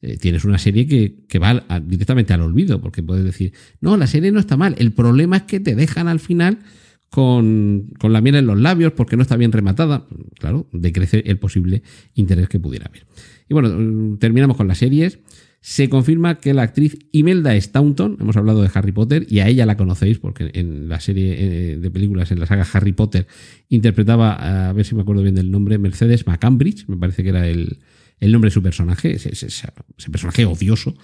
Eh, 0.00 0.16
tienes 0.16 0.44
una 0.44 0.58
serie 0.58 0.86
que, 0.86 1.38
va 1.38 1.64
directamente 1.80 2.32
al 2.32 2.40
olvido, 2.40 2.80
porque 2.80 3.02
puedes 3.02 3.24
decir, 3.24 3.52
no, 3.80 3.96
la 3.96 4.08
serie 4.08 4.32
no 4.32 4.40
está 4.40 4.56
mal, 4.56 4.74
el 4.78 4.92
problema 4.92 5.36
es 5.36 5.42
que 5.42 5.60
te 5.60 5.76
dejan 5.76 6.08
al 6.08 6.18
final 6.18 6.58
con, 7.12 7.92
con 8.00 8.12
la 8.12 8.20
miel 8.20 8.36
en 8.36 8.46
los 8.46 8.58
labios 8.58 8.92
porque 8.92 9.16
no 9.16 9.22
está 9.22 9.36
bien 9.36 9.52
rematada. 9.52 10.06
Claro, 10.40 10.66
decrece 10.72 11.22
el 11.26 11.38
posible 11.38 11.82
interés 12.14 12.48
que 12.48 12.58
pudiera 12.58 12.86
haber. 12.86 13.06
Y 13.48 13.54
bueno, 13.54 14.16
terminamos 14.18 14.56
con 14.56 14.66
las 14.66 14.78
series 14.78 15.20
se 15.62 15.88
confirma 15.88 16.38
que 16.38 16.52
la 16.54 16.62
actriz 16.62 16.98
Imelda 17.12 17.54
Staunton, 17.54 18.18
hemos 18.20 18.36
hablado 18.36 18.62
de 18.62 18.70
Harry 18.74 18.90
Potter 18.90 19.26
y 19.30 19.38
a 19.38 19.46
ella 19.46 19.64
la 19.64 19.76
conocéis 19.76 20.18
porque 20.18 20.50
en 20.54 20.88
la 20.88 20.98
serie 20.98 21.36
eh, 21.38 21.78
de 21.78 21.90
películas, 21.92 22.32
en 22.32 22.40
la 22.40 22.46
saga 22.46 22.66
Harry 22.72 22.92
Potter, 22.92 23.28
interpretaba, 23.68 24.68
a 24.68 24.72
ver 24.72 24.84
si 24.84 24.96
me 24.96 25.02
acuerdo 25.02 25.22
bien 25.22 25.36
del 25.36 25.52
nombre, 25.52 25.78
Mercedes 25.78 26.26
McCambridge, 26.26 26.88
me 26.88 26.96
parece 26.96 27.22
que 27.22 27.28
era 27.28 27.46
el, 27.46 27.78
nombre 28.20 28.48
de 28.48 28.54
su 28.54 28.60
personaje, 28.60 29.12
ese, 29.12 29.68
personaje 30.10 30.44
odioso 30.46 30.96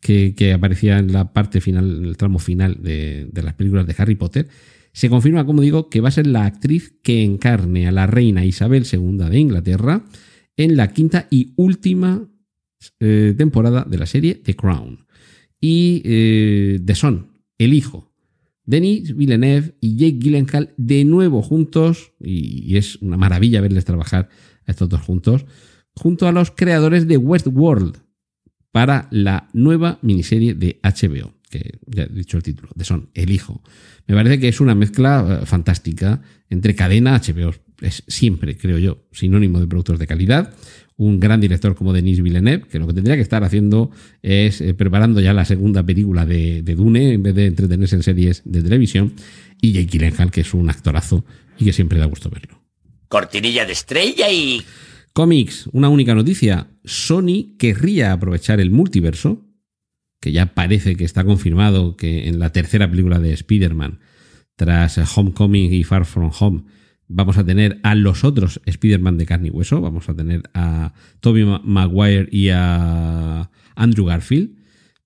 que, 0.00 0.52
aparecía 0.52 0.98
en 0.98 1.12
la 1.12 1.32
parte 1.32 1.60
final, 1.60 1.98
en 1.98 2.04
el 2.06 2.16
tramo 2.16 2.40
final 2.40 2.78
de, 2.82 3.28
de 3.30 3.42
las 3.44 3.54
películas 3.54 3.86
de 3.86 3.94
Harry 3.96 4.16
Potter. 4.16 4.48
Se 4.92 5.08
confirma, 5.08 5.46
como 5.46 5.62
digo, 5.62 5.88
que 5.88 6.00
va 6.00 6.08
a 6.08 6.12
ser 6.12 6.26
la 6.26 6.44
actriz 6.44 6.94
que 7.02 7.22
encarne 7.22 7.86
a 7.86 7.92
la 7.92 8.06
reina 8.06 8.44
Isabel 8.44 8.86
II 8.90 9.28
de 9.30 9.38
Inglaterra 9.38 10.04
en 10.56 10.76
la 10.76 10.92
quinta 10.92 11.26
y 11.30 11.52
última 11.56 12.28
eh, 12.98 13.34
temporada 13.36 13.86
de 13.88 13.98
la 13.98 14.06
serie 14.06 14.34
The 14.34 14.56
Crown. 14.56 15.06
Y 15.60 16.02
eh, 16.04 16.80
The 16.84 16.94
Son, 16.94 17.28
el 17.58 17.74
hijo. 17.74 18.10
Denis 18.64 19.16
Villeneuve 19.16 19.74
y 19.80 19.96
Jake 19.96 20.18
Gyllenhaal 20.18 20.74
de 20.76 21.04
nuevo 21.04 21.42
juntos, 21.42 22.12
y, 22.20 22.76
es 22.76 22.96
una 23.02 23.16
maravilla 23.16 23.60
verles 23.60 23.84
trabajar 23.84 24.28
a 24.66 24.70
estos 24.70 24.88
dos 24.88 25.00
juntos, 25.00 25.44
junto 25.94 26.28
a 26.28 26.32
los 26.32 26.50
creadores 26.52 27.08
de 27.08 27.16
Westworld 27.16 27.96
para 28.70 29.08
la 29.10 29.48
nueva 29.52 29.98
miniserie 30.02 30.54
de 30.54 30.78
HBO, 30.82 31.34
que 31.50 31.78
ya 31.86 32.04
he 32.04 32.08
dicho 32.08 32.36
el 32.36 32.42
título, 32.42 32.70
The 32.76 32.84
Son, 32.84 33.10
el 33.14 33.30
hijo. 33.30 33.62
Me 34.06 34.14
parece 34.14 34.38
que 34.38 34.48
es 34.48 34.60
una 34.60 34.74
mezcla 34.74 35.40
eh, 35.42 35.46
fantástica 35.46 36.22
entre 36.48 36.74
cadena 36.74 37.20
HBO, 37.20 37.52
es 37.80 38.02
siempre, 38.06 38.56
creo 38.56 38.78
yo, 38.78 39.06
sinónimo 39.12 39.60
de 39.60 39.66
productos 39.66 39.98
de 39.98 40.06
calidad, 40.06 40.54
un 40.96 41.18
gran 41.18 41.40
director 41.40 41.74
como 41.74 41.92
Denis 41.92 42.22
Villeneuve, 42.22 42.68
que 42.68 42.78
lo 42.78 42.86
que 42.86 42.94
tendría 42.94 43.16
que 43.16 43.22
estar 43.22 43.42
haciendo 43.42 43.90
es 44.22 44.60
eh, 44.60 44.74
preparando 44.74 45.20
ya 45.20 45.32
la 45.32 45.44
segunda 45.44 45.82
película 45.82 46.26
de, 46.26 46.62
Dune 46.62 47.14
en 47.14 47.22
vez 47.22 47.34
de 47.34 47.46
entretenerse 47.46 47.96
en 47.96 48.02
series 48.02 48.42
de 48.44 48.62
televisión, 48.62 49.14
y 49.60 49.72
Jake 49.72 49.86
Gyllenhaal, 49.86 50.30
que 50.30 50.42
es 50.42 50.54
un 50.54 50.68
actorazo 50.70 51.24
y 51.58 51.64
que 51.64 51.72
siempre 51.72 51.98
da 51.98 52.06
gusto 52.06 52.30
verlo. 52.30 52.60
Cortinilla 53.08 53.64
de 53.64 53.72
estrella 53.72 54.30
y... 54.30 54.62
Cómics, 55.12 55.68
una 55.72 55.88
única 55.88 56.14
noticia. 56.14 56.68
Sony 56.84 57.56
querría 57.58 58.12
aprovechar 58.12 58.60
el 58.60 58.70
multiverso, 58.70 59.49
que 60.20 60.32
ya 60.32 60.54
parece 60.54 60.96
que 60.96 61.04
está 61.04 61.24
confirmado 61.24 61.96
que 61.96 62.28
en 62.28 62.38
la 62.38 62.52
tercera 62.52 62.90
película 62.90 63.18
de 63.18 63.32
Spider-Man, 63.32 64.00
tras 64.56 64.98
Homecoming 65.16 65.72
y 65.72 65.84
Far 65.84 66.04
From 66.04 66.30
Home, 66.38 66.64
vamos 67.08 67.38
a 67.38 67.44
tener 67.44 67.80
a 67.82 67.94
los 67.94 68.22
otros 68.22 68.60
Spider-Man 68.66 69.18
de 69.18 69.26
carne 69.26 69.48
y 69.48 69.50
hueso, 69.50 69.80
vamos 69.80 70.08
a 70.08 70.14
tener 70.14 70.42
a 70.54 70.92
Tobey 71.20 71.44
Maguire 71.64 72.28
y 72.30 72.50
a 72.50 73.50
Andrew 73.74 74.06
Garfield, 74.06 74.56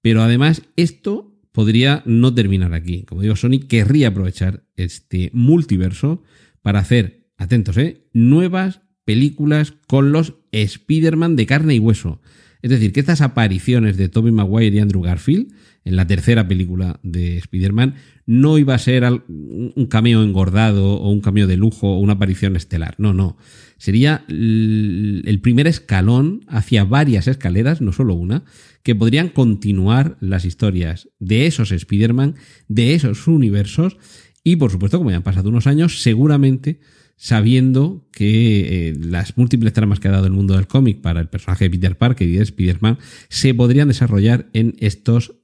pero 0.02 0.22
además 0.22 0.62
esto 0.76 1.34
podría 1.52 2.02
no 2.04 2.34
terminar 2.34 2.74
aquí. 2.74 3.04
Como 3.04 3.22
digo, 3.22 3.36
Sony 3.36 3.60
querría 3.68 4.08
aprovechar 4.08 4.64
este 4.76 5.30
multiverso 5.32 6.22
para 6.60 6.80
hacer, 6.80 7.28
atentos, 7.38 7.76
¿eh? 7.76 8.08
nuevas 8.12 8.80
películas 9.04 9.74
con 9.86 10.12
los 10.12 10.34
Spider-Man 10.50 11.36
de 11.36 11.46
carne 11.46 11.74
y 11.76 11.78
hueso. 11.78 12.20
Es 12.64 12.70
decir, 12.70 12.92
que 12.92 13.00
estas 13.00 13.20
apariciones 13.20 13.98
de 13.98 14.08
Tobey 14.08 14.32
Maguire 14.32 14.74
y 14.74 14.78
Andrew 14.78 15.02
Garfield 15.02 15.52
en 15.84 15.96
la 15.96 16.06
tercera 16.06 16.48
película 16.48 16.98
de 17.02 17.36
Spider-Man 17.36 17.96
no 18.24 18.56
iba 18.56 18.74
a 18.74 18.78
ser 18.78 19.04
un 19.04 19.86
cameo 19.90 20.22
engordado 20.22 20.94
o 20.94 21.10
un 21.10 21.20
cameo 21.20 21.46
de 21.46 21.58
lujo 21.58 21.88
o 21.88 21.98
una 21.98 22.14
aparición 22.14 22.56
estelar. 22.56 22.94
No, 22.96 23.12
no. 23.12 23.36
Sería 23.76 24.24
el 24.28 25.40
primer 25.42 25.66
escalón 25.66 26.40
hacia 26.48 26.84
varias 26.84 27.28
escaleras, 27.28 27.82
no 27.82 27.92
solo 27.92 28.14
una, 28.14 28.44
que 28.82 28.94
podrían 28.94 29.28
continuar 29.28 30.16
las 30.20 30.46
historias 30.46 31.10
de 31.18 31.44
esos 31.44 31.70
Spider-Man, 31.70 32.36
de 32.68 32.94
esos 32.94 33.28
universos 33.28 33.98
y, 34.42 34.56
por 34.56 34.70
supuesto, 34.70 34.96
como 34.96 35.10
ya 35.10 35.18
han 35.18 35.22
pasado 35.22 35.50
unos 35.50 35.66
años, 35.66 36.00
seguramente 36.00 36.80
sabiendo 37.24 38.06
que 38.12 38.90
eh, 38.90 38.94
las 39.00 39.38
múltiples 39.38 39.72
tramas 39.72 39.98
que 39.98 40.08
ha 40.08 40.10
dado 40.10 40.26
el 40.26 40.34
mundo 40.34 40.56
del 40.56 40.66
cómic 40.66 41.00
para 41.00 41.22
el 41.22 41.28
personaje 41.30 41.64
de 41.64 41.70
Peter 41.70 41.96
Parker 41.96 42.28
y 42.28 42.32
de 42.36 42.42
Spider-Man 42.42 42.98
se 43.30 43.54
podrían 43.54 43.88
desarrollar 43.88 44.50
en 44.52 44.76
estos 44.78 45.34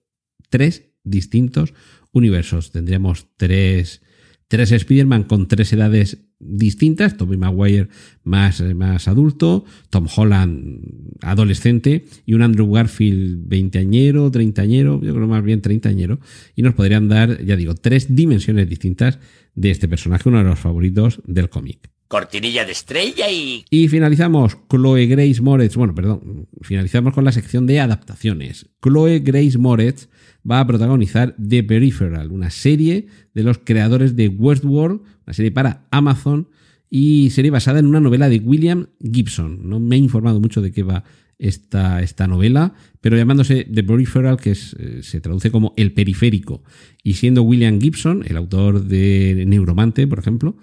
tres 0.50 0.90
distintos 1.04 1.72
universos. 2.12 2.70
Tendríamos 2.70 3.28
tres, 3.38 4.02
tres 4.46 4.72
Spider-Man 4.72 5.22
con 5.22 5.48
tres 5.48 5.72
edades 5.72 6.18
distintas, 6.40 7.16
Tobey 7.16 7.38
Maguire 7.38 7.88
más, 8.24 8.60
eh, 8.60 8.74
más 8.74 9.06
adulto, 9.06 9.64
Tom 9.90 10.06
Holland 10.14 10.80
adolescente 11.20 12.06
y 12.26 12.34
un 12.34 12.42
Andrew 12.42 12.70
Garfield 12.72 13.46
veinteañero, 13.46 14.30
treintañero, 14.30 15.00
yo 15.02 15.14
creo 15.14 15.26
más 15.28 15.44
bien 15.44 15.60
treintañero, 15.60 16.18
y 16.56 16.62
nos 16.62 16.74
podrían 16.74 17.08
dar, 17.08 17.44
ya 17.44 17.56
digo, 17.56 17.74
tres 17.74 18.14
dimensiones 18.14 18.68
distintas 18.68 19.18
de 19.54 19.70
este 19.70 19.86
personaje, 19.86 20.28
uno 20.28 20.38
de 20.38 20.44
los 20.44 20.58
favoritos 20.58 21.20
del 21.26 21.50
cómic. 21.50 21.90
Cortinilla 22.08 22.64
de 22.64 22.72
estrella 22.72 23.30
y... 23.30 23.64
Y 23.70 23.86
finalizamos, 23.86 24.58
Chloe 24.68 25.06
Grace 25.06 25.40
Moretz, 25.40 25.76
bueno, 25.76 25.94
perdón, 25.94 26.48
finalizamos 26.60 27.14
con 27.14 27.24
la 27.24 27.30
sección 27.30 27.68
de 27.68 27.78
adaptaciones. 27.78 28.68
Chloe 28.82 29.20
Grace 29.20 29.58
Moretz 29.58 30.08
va 30.48 30.58
a 30.58 30.66
protagonizar 30.66 31.36
The 31.36 31.62
Peripheral, 31.62 32.32
una 32.32 32.50
serie 32.50 33.06
de 33.32 33.42
los 33.44 33.58
creadores 33.58 34.16
de 34.16 34.26
Westworld, 34.26 35.02
una 35.30 35.34
serie 35.34 35.52
para 35.52 35.86
Amazon 35.92 36.48
y 36.90 37.30
serie 37.30 37.52
basada 37.52 37.78
en 37.78 37.86
una 37.86 38.00
novela 38.00 38.28
de 38.28 38.38
William 38.40 38.88
Gibson. 39.00 39.60
No 39.68 39.78
me 39.78 39.94
he 39.94 39.98
informado 40.00 40.40
mucho 40.40 40.60
de 40.60 40.72
qué 40.72 40.82
va 40.82 41.04
esta, 41.38 42.02
esta 42.02 42.26
novela, 42.26 42.74
pero 43.00 43.16
llamándose 43.16 43.64
The 43.64 43.84
Peripheral, 43.84 44.38
que 44.38 44.50
eh, 44.50 44.56
se 45.02 45.20
traduce 45.20 45.52
como 45.52 45.72
El 45.76 45.92
Periférico, 45.92 46.64
y 47.04 47.14
siendo 47.14 47.42
William 47.44 47.80
Gibson, 47.80 48.24
el 48.26 48.36
autor 48.36 48.86
de 48.86 49.44
Neuromante, 49.46 50.08
por 50.08 50.18
ejemplo, 50.18 50.56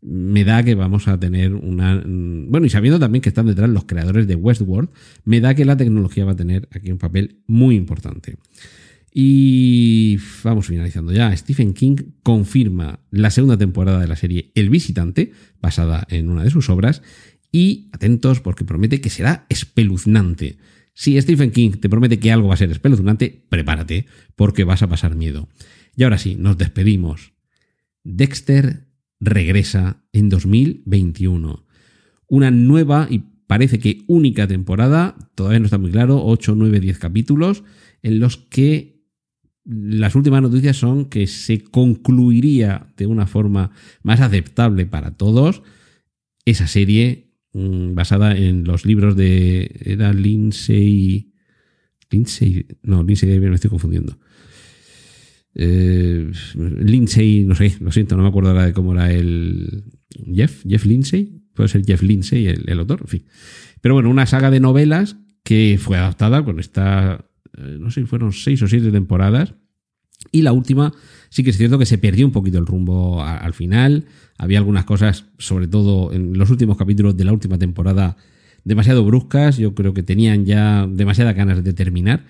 me 0.00 0.44
da 0.44 0.62
que 0.62 0.74
vamos 0.74 1.06
a 1.06 1.20
tener 1.20 1.54
una... 1.54 2.02
Bueno, 2.02 2.66
y 2.66 2.70
sabiendo 2.70 2.98
también 2.98 3.20
que 3.20 3.28
están 3.28 3.46
detrás 3.46 3.68
los 3.68 3.84
creadores 3.84 4.26
de 4.26 4.36
Westworld, 4.36 4.88
me 5.26 5.40
da 5.40 5.54
que 5.54 5.66
la 5.66 5.76
tecnología 5.76 6.24
va 6.24 6.32
a 6.32 6.36
tener 6.36 6.66
aquí 6.72 6.90
un 6.90 6.98
papel 6.98 7.42
muy 7.46 7.76
importante. 7.76 8.36
Y 9.16 10.18
vamos 10.42 10.66
finalizando 10.66 11.12
ya. 11.12 11.34
Stephen 11.36 11.72
King 11.72 11.96
confirma 12.24 12.98
la 13.12 13.30
segunda 13.30 13.56
temporada 13.56 14.00
de 14.00 14.08
la 14.08 14.16
serie 14.16 14.50
El 14.56 14.70
Visitante, 14.70 15.30
basada 15.62 16.04
en 16.10 16.28
una 16.28 16.42
de 16.42 16.50
sus 16.50 16.68
obras, 16.68 17.00
y 17.52 17.86
atentos 17.92 18.40
porque 18.40 18.64
promete 18.64 19.00
que 19.00 19.10
será 19.10 19.46
espeluznante. 19.48 20.58
Si 20.94 21.20
Stephen 21.20 21.52
King 21.52 21.70
te 21.80 21.88
promete 21.88 22.18
que 22.18 22.32
algo 22.32 22.48
va 22.48 22.54
a 22.54 22.56
ser 22.56 22.72
espeluznante, 22.72 23.46
prepárate, 23.48 24.06
porque 24.34 24.64
vas 24.64 24.82
a 24.82 24.88
pasar 24.88 25.14
miedo. 25.14 25.48
Y 25.94 26.02
ahora 26.02 26.18
sí, 26.18 26.34
nos 26.34 26.58
despedimos. 26.58 27.34
Dexter 28.02 28.88
regresa 29.20 30.02
en 30.12 30.28
2021. 30.28 31.64
Una 32.26 32.50
nueva 32.50 33.06
y 33.08 33.20
parece 33.46 33.78
que 33.78 34.02
única 34.08 34.48
temporada, 34.48 35.30
todavía 35.36 35.60
no 35.60 35.66
está 35.66 35.78
muy 35.78 35.92
claro, 35.92 36.24
8, 36.24 36.54
9, 36.56 36.80
10 36.80 36.98
capítulos, 36.98 37.62
en 38.02 38.18
los 38.18 38.36
que 38.36 38.93
las 39.64 40.14
últimas 40.14 40.42
noticias 40.42 40.76
son 40.76 41.06
que 41.06 41.26
se 41.26 41.60
concluiría 41.60 42.92
de 42.96 43.06
una 43.06 43.26
forma 43.26 43.70
más 44.02 44.20
aceptable 44.20 44.86
para 44.86 45.16
todos 45.16 45.62
esa 46.44 46.66
serie 46.66 47.32
mm, 47.54 47.94
basada 47.94 48.36
en 48.36 48.64
los 48.64 48.84
libros 48.84 49.16
de... 49.16 49.70
Era 49.84 50.12
Lindsay... 50.12 51.32
Lindsay... 52.10 52.66
No, 52.82 53.02
Lindsay 53.02 53.40
me 53.40 53.54
estoy 53.54 53.70
confundiendo. 53.70 54.18
Eh, 55.54 56.30
Lindsay, 56.54 57.44
no 57.44 57.54
sé, 57.54 57.76
lo 57.80 57.90
siento, 57.92 58.16
no 58.16 58.22
me 58.22 58.28
acuerdo 58.28 58.50
ahora 58.50 58.66
de 58.66 58.72
cómo 58.74 58.92
era 58.92 59.10
el... 59.12 59.84
Jeff, 60.32 60.62
Jeff 60.68 60.84
Lindsay, 60.84 61.42
puede 61.54 61.68
ser 61.68 61.84
Jeff 61.84 62.02
Lindsay 62.02 62.46
el, 62.46 62.64
el 62.68 62.78
autor, 62.80 63.00
en 63.02 63.08
fin. 63.08 63.24
Pero 63.80 63.94
bueno, 63.94 64.10
una 64.10 64.26
saga 64.26 64.50
de 64.50 64.60
novelas 64.60 65.16
que 65.42 65.78
fue 65.80 65.96
adaptada 65.96 66.44
con 66.44 66.60
esta 66.60 67.30
no 67.56 67.90
sé 67.90 68.00
si 68.00 68.06
fueron 68.06 68.32
seis 68.32 68.62
o 68.62 68.68
siete 68.68 68.90
temporadas. 68.90 69.54
Y 70.32 70.42
la 70.42 70.52
última, 70.52 70.92
sí 71.28 71.44
que 71.44 71.50
es 71.50 71.58
cierto 71.58 71.78
que 71.78 71.86
se 71.86 71.98
perdió 71.98 72.26
un 72.26 72.32
poquito 72.32 72.58
el 72.58 72.66
rumbo 72.66 73.22
al 73.22 73.54
final. 73.54 74.06
Había 74.38 74.58
algunas 74.58 74.84
cosas, 74.84 75.26
sobre 75.38 75.68
todo 75.68 76.12
en 76.12 76.38
los 76.38 76.50
últimos 76.50 76.76
capítulos 76.76 77.16
de 77.16 77.24
la 77.24 77.32
última 77.32 77.58
temporada, 77.58 78.16
demasiado 78.64 79.04
bruscas. 79.04 79.58
Yo 79.58 79.74
creo 79.74 79.92
que 79.92 80.02
tenían 80.02 80.46
ya 80.46 80.86
demasiadas 80.88 81.36
ganas 81.36 81.62
de 81.62 81.72
terminar. 81.72 82.24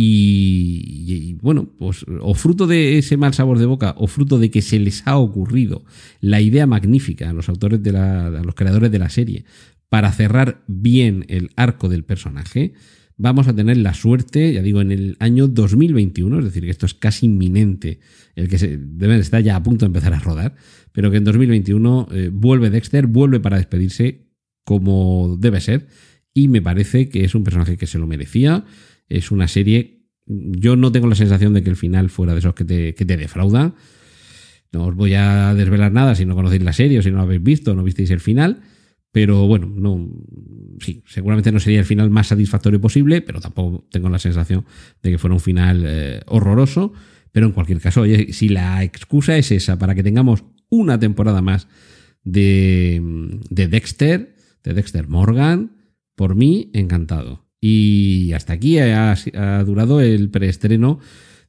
Y, 0.00 1.34
bueno, 1.42 1.68
pues 1.76 2.06
o 2.20 2.32
fruto 2.34 2.68
de 2.68 2.98
ese 2.98 3.16
mal 3.16 3.34
sabor 3.34 3.58
de 3.58 3.66
boca 3.66 3.96
o 3.98 4.06
fruto 4.06 4.38
de 4.38 4.48
que 4.48 4.62
se 4.62 4.78
les 4.78 5.04
ha 5.08 5.18
ocurrido 5.18 5.84
la 6.20 6.40
idea 6.40 6.68
magnífica 6.68 7.28
a 7.28 7.32
los 7.32 7.48
autores 7.48 7.82
de 7.82 7.90
la, 7.90 8.28
a 8.28 8.44
los 8.44 8.54
creadores 8.54 8.92
de 8.92 8.98
la 9.00 9.10
serie 9.10 9.44
para 9.88 10.12
cerrar 10.12 10.62
bien 10.68 11.24
el 11.28 11.50
arco 11.56 11.88
del 11.88 12.04
personaje, 12.04 12.74
vamos 13.18 13.48
a 13.48 13.54
tener 13.54 13.76
la 13.76 13.94
suerte, 13.94 14.52
ya 14.52 14.62
digo, 14.62 14.80
en 14.80 14.92
el 14.92 15.16
año 15.18 15.48
2021, 15.48 16.38
es 16.38 16.44
decir, 16.44 16.62
que 16.62 16.70
esto 16.70 16.86
es 16.86 16.94
casi 16.94 17.26
inminente, 17.26 17.98
el 18.36 18.48
que 18.48 18.58
se 18.58 18.78
debe 18.78 19.18
estar 19.18 19.42
ya 19.42 19.56
a 19.56 19.62
punto 19.62 19.84
de 19.84 19.88
empezar 19.88 20.14
a 20.14 20.20
rodar, 20.20 20.54
pero 20.92 21.10
que 21.10 21.18
en 21.18 21.24
2021 21.24 22.08
eh, 22.12 22.30
vuelve 22.32 22.70
Dexter, 22.70 23.08
vuelve 23.08 23.40
para 23.40 23.58
despedirse 23.58 24.28
como 24.64 25.36
debe 25.38 25.60
ser, 25.60 25.88
y 26.32 26.46
me 26.46 26.62
parece 26.62 27.08
que 27.08 27.24
es 27.24 27.34
un 27.34 27.42
personaje 27.42 27.76
que 27.76 27.88
se 27.88 27.98
lo 27.98 28.06
merecía, 28.06 28.64
es 29.08 29.32
una 29.32 29.48
serie, 29.48 30.06
yo 30.26 30.76
no 30.76 30.92
tengo 30.92 31.08
la 31.08 31.16
sensación 31.16 31.54
de 31.54 31.62
que 31.62 31.70
el 31.70 31.76
final 31.76 32.10
fuera 32.10 32.34
de 32.34 32.38
esos 32.38 32.54
que 32.54 32.64
te, 32.64 32.92
defraudan, 33.16 33.74
no 34.70 34.86
os 34.86 34.94
voy 34.94 35.14
a 35.14 35.54
desvelar 35.54 35.90
nada 35.90 36.14
si 36.14 36.24
no 36.24 36.36
conocéis 36.36 36.62
la 36.62 36.72
serie 36.72 37.00
o 37.00 37.02
si 37.02 37.10
no 37.10 37.16
lo 37.16 37.22
habéis 37.22 37.42
visto 37.42 37.74
no 37.74 37.82
visteis 37.82 38.10
el 38.10 38.20
final, 38.20 38.60
pero 39.20 39.48
bueno, 39.48 39.68
no, 39.74 40.08
sí, 40.78 41.02
seguramente 41.04 41.50
no 41.50 41.58
sería 41.58 41.80
el 41.80 41.84
final 41.84 42.08
más 42.08 42.28
satisfactorio 42.28 42.80
posible, 42.80 43.20
pero 43.20 43.40
tampoco 43.40 43.84
tengo 43.90 44.08
la 44.08 44.20
sensación 44.20 44.64
de 45.02 45.10
que 45.10 45.18
fuera 45.18 45.34
un 45.34 45.40
final 45.40 45.82
eh, 45.84 46.20
horroroso. 46.26 46.92
Pero 47.32 47.46
en 47.46 47.52
cualquier 47.52 47.80
caso, 47.80 48.02
oye, 48.02 48.32
si 48.32 48.48
la 48.48 48.84
excusa 48.84 49.36
es 49.36 49.50
esa 49.50 49.76
para 49.76 49.96
que 49.96 50.04
tengamos 50.04 50.44
una 50.68 51.00
temporada 51.00 51.42
más 51.42 51.66
de, 52.22 53.02
de 53.50 53.66
Dexter, 53.66 54.36
de 54.62 54.74
Dexter 54.74 55.08
Morgan, 55.08 55.72
por 56.14 56.36
mí, 56.36 56.70
encantado. 56.72 57.44
Y 57.60 58.30
hasta 58.34 58.52
aquí 58.52 58.78
ha, 58.78 59.16
ha 59.34 59.64
durado 59.64 60.00
el 60.00 60.30
preestreno 60.30 61.00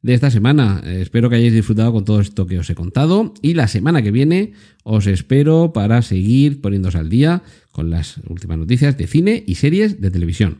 de 0.02 0.14
esta 0.14 0.32
semana. 0.32 0.82
Eh, 0.86 1.00
espero 1.02 1.30
que 1.30 1.36
hayáis 1.36 1.54
disfrutado 1.54 1.92
con 1.94 2.06
todo 2.06 2.22
esto 2.22 2.48
que 2.48 2.60
os 2.60 2.70
he 2.70 2.76
contado 2.76 3.34
y 3.42 3.54
la 3.54 3.68
semana 3.68 4.02
que 4.02 4.12
viene 4.12 4.54
os 4.84 5.08
espero 5.08 5.74
para 5.74 6.02
seguir 6.02 6.62
poniéndose 6.62 6.98
al 6.98 7.10
día 7.10 7.44
con 7.72 7.90
las 7.90 8.18
últimas 8.28 8.58
noticias 8.58 8.98
de 8.98 9.08
cine 9.08 9.44
y 9.46 9.56
series 9.56 10.02
de 10.02 10.12
televisión. 10.12 10.60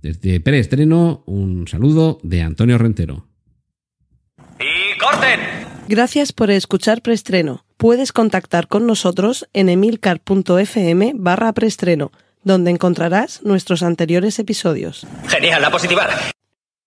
Desde 0.00 0.40
preestreno, 0.40 1.22
un 1.26 1.66
saludo 1.68 2.18
de 2.22 2.42
Antonio 2.42 2.78
Rentero. 2.78 3.26
¡Y 4.58 4.98
corten! 4.98 5.40
Gracias 5.88 6.32
por 6.32 6.50
escuchar 6.50 7.02
preestreno. 7.02 7.64
Puedes 7.76 8.12
contactar 8.12 8.68
con 8.68 8.86
nosotros 8.86 9.48
en 9.52 9.68
emilcar.fm 9.68 11.12
barra 11.16 11.52
preestreno, 11.52 12.12
donde 12.44 12.70
encontrarás 12.70 13.42
nuestros 13.42 13.82
anteriores 13.82 14.38
episodios. 14.38 15.06
Genial, 15.26 15.62
la 15.62 15.70
positivar. 15.70 16.10